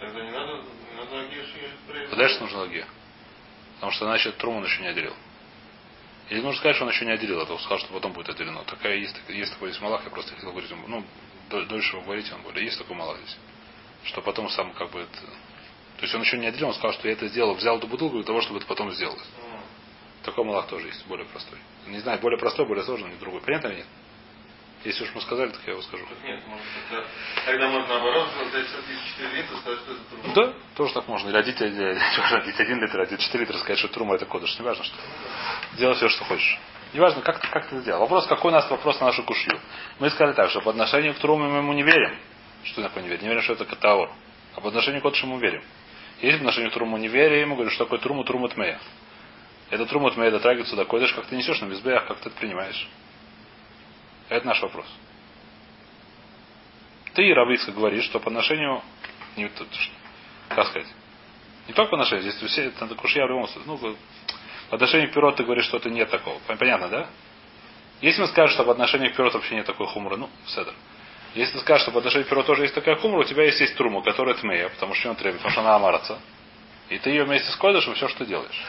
[0.00, 2.86] Тогда не надо, не надо Тогда что нужно логе?
[3.74, 5.14] Потому что иначе трум он еще не отделил.
[6.32, 8.64] Или нужно сказать, что он еще не отделил, а то сказал, что потом будет отделено.
[8.64, 11.04] Такая есть, есть такой здесь малах, я просто хотел говорить, ну,
[11.50, 13.36] до- дольше вы говорите, он говорит, есть такой малах здесь.
[14.04, 15.20] Что потом сам как бы это...
[15.98, 18.16] То есть он еще не отделил, он сказал, что я это сделал, взял эту бутылку
[18.16, 19.20] для того, чтобы это потом сделать.
[20.22, 21.58] Такой малах тоже есть, более простой.
[21.86, 23.42] Не знаю, более простой, более сложный, не другой.
[23.42, 23.86] Понятно или нет?
[24.84, 26.04] Если уж мы сказали, так я его скажу.
[26.24, 27.06] Нет, может тогда,
[27.46, 28.66] тогда можно наоборот сделать
[29.16, 30.34] 4 литра, сказать, что это трудно.
[30.34, 31.28] Да, тоже так можно.
[31.28, 32.00] Или или,
[32.32, 34.58] родить один литр, родить 4 литра, сказать, что трума это кодыш.
[34.58, 34.96] Не важно, что.
[35.78, 36.58] Делай все, что хочешь.
[36.92, 38.00] Неважно, как как ты это сделал.
[38.00, 39.58] Вопрос, какой у нас вопрос на нашу кушью.
[40.00, 42.16] Мы сказали так, что по отношению к труму мы ему не верим.
[42.64, 43.22] Что такое не верим?
[43.22, 44.10] Не верим, что это катаор.
[44.56, 45.62] А по отношению к мы верим.
[46.20, 48.78] Если по отношению к труму не верим, мы говорим, что такое труму, труму тмея.
[49.70, 52.88] Это труму тмея дотрагивается до койдыш, как ты несешь на безбеях, как ты это принимаешь.
[54.32, 54.86] Это наш вопрос.
[57.14, 58.82] Ты, Равицка, говоришь, что по отношению,
[59.36, 59.50] не,
[60.48, 60.88] как сказать,
[61.68, 63.96] не только по отношению, здесь все, это кушья в любом случае, ну,
[64.70, 66.38] по отношению к пирот ты говоришь, что это нет такого.
[66.48, 67.06] Пон- Понятно, да?
[68.00, 70.72] Если мы скажем, что по отношению к пирот вообще нет такой хумры, ну, седр.
[71.34, 73.60] Если ты скажешь, что по отношению к пирот тоже есть такая хумра, у тебя есть,
[73.60, 76.18] есть трума, которая тмея, потому что он требует, потому что она амарца.
[76.88, 78.64] И ты ее вместе с койдышем все, что делаешь.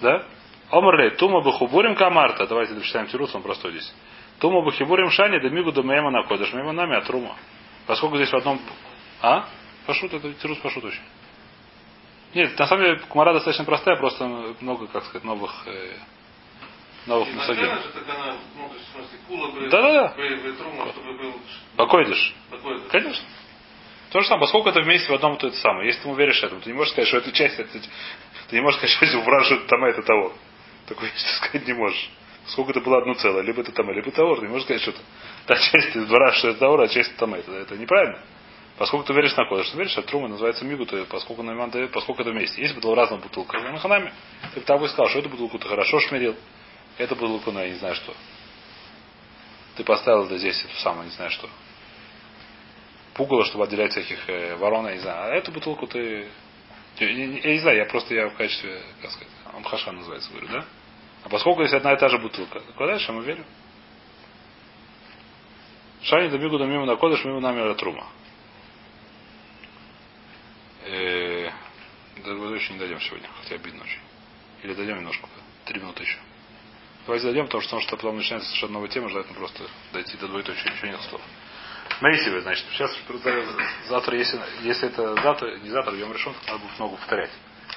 [0.00, 0.24] Да?
[0.70, 2.46] Омрлей, тума бахубурим камарта.
[2.46, 3.92] Давайте дочитаем тирус, он простой здесь.
[4.40, 6.52] Тума бахибурим шани, да мигу да мема на койдыш.
[6.52, 7.36] Мема нами, а трума.
[7.86, 8.60] Поскольку здесь в одном...
[9.20, 9.46] А?
[9.86, 11.02] Пашут, это тирус пашут очень.
[12.34, 14.26] Нет, на самом деле, кумара достаточно простая, просто
[14.60, 15.96] много, как сказать, новых, э,
[17.06, 17.64] новых мусагим.
[17.64, 17.70] Ну,
[20.52, 21.34] трума, чтобы был
[21.76, 22.34] Покойдыш.
[22.90, 23.24] Конечно.
[24.10, 25.86] То же самое, поскольку это вместе в одном то это самое.
[25.86, 27.78] Если ты ему веришь этому, ты не можешь сказать, что это часть, это,
[28.48, 30.32] ты не можешь сказать, что если это там это того.
[30.86, 32.10] Такое сказать не можешь.
[32.48, 34.92] Поскольку это было одно целое, либо это там, либо товар, ты не можешь сказать, что
[34.92, 35.00] это
[35.44, 37.52] та часть из двора, что это товар, а часть там это.
[37.52, 38.20] Это неправильно.
[38.78, 41.92] Поскольку ты веришь на кодыш, ты веришь, что трума называется мигу, то поскольку на дает,
[41.92, 42.62] поскольку это вместе.
[42.62, 44.14] Если бы было разная бутылка, на ханами,
[44.54, 46.34] ты бы тобой сказал, что эту бутылку ты хорошо шмерил,
[46.96, 48.14] эту бутылку, ну, я не знаю что.
[49.76, 51.48] Ты поставил это здесь, эту самую, не знаю что
[53.18, 55.32] пугало, чтобы отделять всяких э, ворон, я не знаю.
[55.32, 56.28] А эту бутылку ты...
[57.00, 60.46] Я, я- я не знаю, я просто я в качестве, как сказать, амхаша называется, говорю,
[60.48, 60.64] да?
[61.28, 63.44] А поскольку есть одна и та же бутылка, так дальше мы верим.
[66.00, 68.06] Шани да мигу да мимо на кодыш, мимо нами трума.
[70.86, 74.00] Да вы еще не дойдем сегодня, хотя обидно очень.
[74.62, 75.28] Или дойдем немножко,
[75.66, 76.16] три минуты еще.
[77.04, 80.28] Давайте дойдем, потому что, потому что потом начинается совершенно новая тема, желательно просто дойти до
[80.28, 81.20] двоеточия, еще нет слов.
[82.00, 82.96] Мейсивы, значит, сейчас
[83.88, 87.30] завтра, если, если это завтра, не завтра, я решен, надо будет много повторять,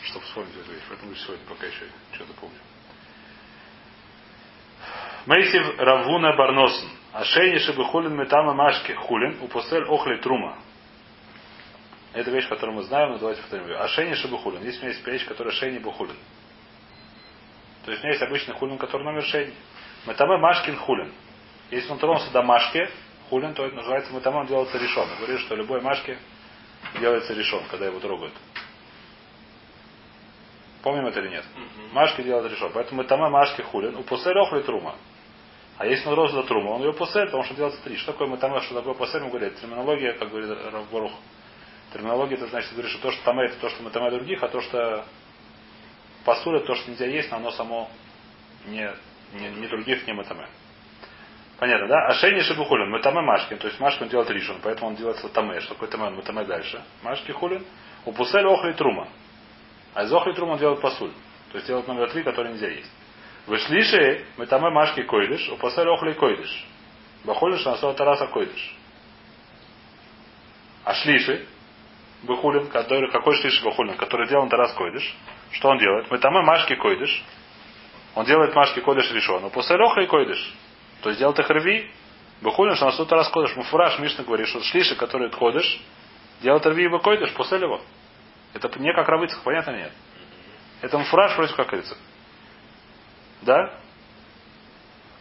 [0.05, 0.83] чтобы вспомнить эту вещь.
[0.87, 2.55] Поэтому сегодня пока еще что-то помню.
[5.25, 6.89] Мейсив Равуна Барносен.
[7.13, 8.93] Ашейни Шебехулин Метама Машки.
[8.93, 9.37] Хулин.
[9.41, 10.57] Упосель Охли Трума.
[12.13, 13.77] Это вещь, которую мы знаем, но давайте повторим ее.
[13.77, 14.61] Ашейни Шебехулин.
[14.61, 16.17] Здесь у меня есть вещь, которая Шейни Бухулин.
[17.85, 19.53] То есть у меня есть обычный хулин, который номер Шейни.
[20.05, 21.11] Метаме Машкин Хулин.
[21.69, 22.89] Если он тронулся до Машки,
[23.29, 25.07] хулин, то это называется Метаме, он делается решен.
[25.09, 26.17] Мы говорили, что любой Машки
[26.99, 28.33] делается решен, когда его трогают.
[30.83, 31.45] Помним это или нет?
[31.93, 32.71] Машки делают решен.
[32.73, 33.95] Поэтому Метаме Машки Хулин.
[33.95, 34.95] Упосель Охли Трума.
[35.81, 37.97] А если он рос до трума, он ее посель, потому что делается три.
[37.97, 41.11] Что такое метаме, что такое посель, мы говорим, терминология, как говорит Равборух.
[41.91, 44.61] Терминология, это значит, говорит, что то, что таме, это то, что метаме других, а то,
[44.61, 45.03] что
[46.23, 47.89] это то, что нельзя есть, но оно само
[48.67, 48.91] не,
[49.33, 50.45] не, не других, не метаме.
[51.57, 52.05] Понятно, да?
[52.09, 55.61] А шейни шибухулин, метаме машкин, то есть машкин делает ришон, поэтому он делается таме.
[55.61, 56.03] Что такое таме?
[56.09, 56.79] Он метаме дальше.
[57.01, 57.65] Машки хулин.
[58.05, 59.07] У пусель охли трума.
[59.95, 61.11] А из охли трума делает посуль.
[61.51, 62.91] То есть делает номер три, который нельзя есть.
[63.47, 66.65] Там и машки койдыш, у после охли койдыш.
[67.23, 68.75] Бахулин шансо тараса койдыш.
[70.83, 71.45] А шлиши,
[72.23, 75.15] Бахулин, который, какой шлиши Бахулин, который делал тарас койдыш,
[75.51, 76.09] что он делает?
[76.09, 77.23] Мы там и машки койдыш.
[78.15, 79.43] Он делает машки койдыш решен.
[79.43, 80.53] У после охли койдыш.
[81.01, 81.91] То есть делает их рви,
[82.41, 83.55] Бахулин шансо тарас койдыш.
[83.55, 85.81] Муфураж Мишна говорит, что шлиши, который ходишь,
[86.41, 87.81] делает рви и койдыш после его.
[88.53, 89.91] Это не как рабыцах, понятно нет?
[90.81, 91.97] Это муфураж против как рыцах.
[93.41, 93.73] Да?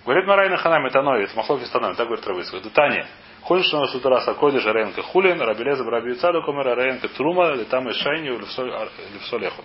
[0.05, 2.61] Говорит Марайна Ханам, это ной, это махлоки становится, так говорит Равыцкак.
[2.61, 3.07] Это Таня.
[3.43, 7.93] Ходишь что с утра сакойды жаренка хулин, рабелеза браби цаду комера раренка трума, летам и
[7.93, 9.65] шайни, левсо лехот.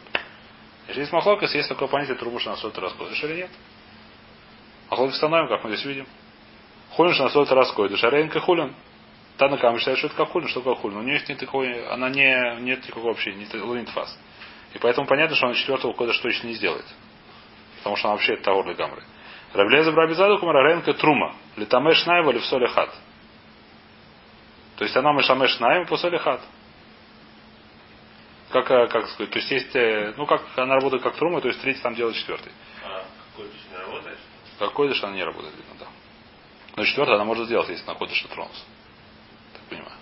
[0.87, 3.49] Если есть махлокис, есть такое понятие труму, что на сотый раз ходишь или нет.
[4.89, 6.07] Махлоки становим, как мы здесь видим.
[6.91, 8.73] Хулин, что на сотый раз ходишь, жаренка хулин.
[9.37, 10.97] Танакам считает, что это как хулин, что такое хулин.
[10.97, 13.89] У нее есть не такой, она не, нет никакого вообще, не лунит.
[14.73, 16.85] И поэтому понятно, что он четвертого кода что точно не сделает.
[17.85, 19.03] Потому что она вообще это таур гамры.
[19.53, 21.35] Равлеза брабизаду кумараренка трума.
[21.55, 22.89] Литамеш наева или в соли хат.
[24.77, 26.41] То есть она мешамеш наем по соли хат.
[28.49, 31.47] Как, э, как сказать, то есть есть, э, ну как она работает как трума, то
[31.47, 32.51] есть третий там делает четвертый.
[32.83, 34.17] А какой то не работает?
[34.57, 35.85] Какой дыш она не работает, видно, да.
[36.77, 38.63] Но четвертый она может сделать, если на кодыш тронулся.
[39.53, 39.95] Так понимаю.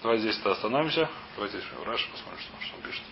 [0.00, 1.10] Давайте здесь остановимся.
[1.34, 3.02] Давайте здесь в Раши посмотрим, что он пишет.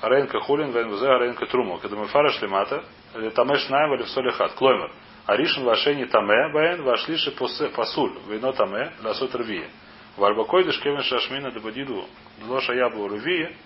[0.00, 1.78] Аренка хулин, вен вузе, аренка труму.
[1.78, 2.84] Когда мы фара шлемата,
[3.14, 4.52] или тамеш наем, или в соли хат.
[4.52, 4.92] Клоймер.
[5.26, 9.70] Аришин вашени таме, баен, вашлиши пасуль, вино таме, ласот рвие.
[10.16, 12.04] Вальбакой деш кевен шашмина дебадиду,
[12.46, 13.56] лоша ябу рвие,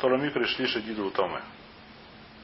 [0.00, 1.40] толоми пришлиши диду томе.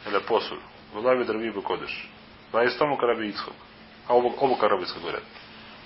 [0.06, 0.60] Или посуль.
[0.92, 2.08] Вулави дрви бы кодыш.
[2.52, 3.54] Ваистому караби Ицхок.
[4.06, 5.22] А оба, оба караби говорят.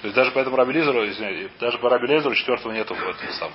[0.03, 2.99] То есть даже по этому Раби Лизеру, извиняюсь, даже по Раби Лизеру четвертого нету в
[2.99, 3.55] этом самом.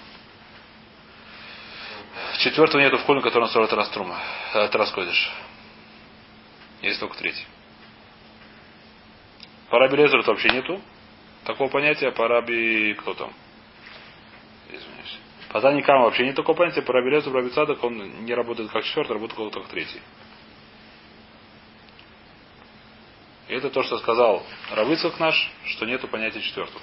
[2.40, 4.20] Четвертого нету в холе, который он строит Тараструма.
[4.54, 5.32] Тараскодиш.
[6.82, 7.46] Есть только третий.
[9.70, 10.80] По Раби вообще нету
[11.44, 12.12] такого понятия.
[12.12, 12.94] По Раби...
[12.94, 13.34] Кто там?
[14.70, 15.20] Извиняюсь.
[15.50, 16.84] По Тани Кама вообще нет такого понятия.
[16.84, 20.02] По Раби Лезеру, Цадок, он не работает как четвертый, работает как третий.
[23.48, 26.82] И это то, что сказал Равыцах наш, что нету понятия четвертого.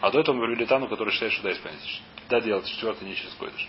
[0.00, 2.02] А до этого мы привели Тану, который считает, что да, есть понятие.
[2.28, 3.68] Да, делать четвертый не через койдыш.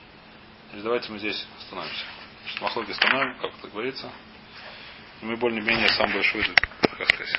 [0.74, 2.04] Значит, давайте мы здесь остановимся.
[2.48, 4.12] Что махлоки остановим, как это говорится.
[5.22, 6.44] И мы более-менее сам большой,
[6.98, 7.30] как сказать,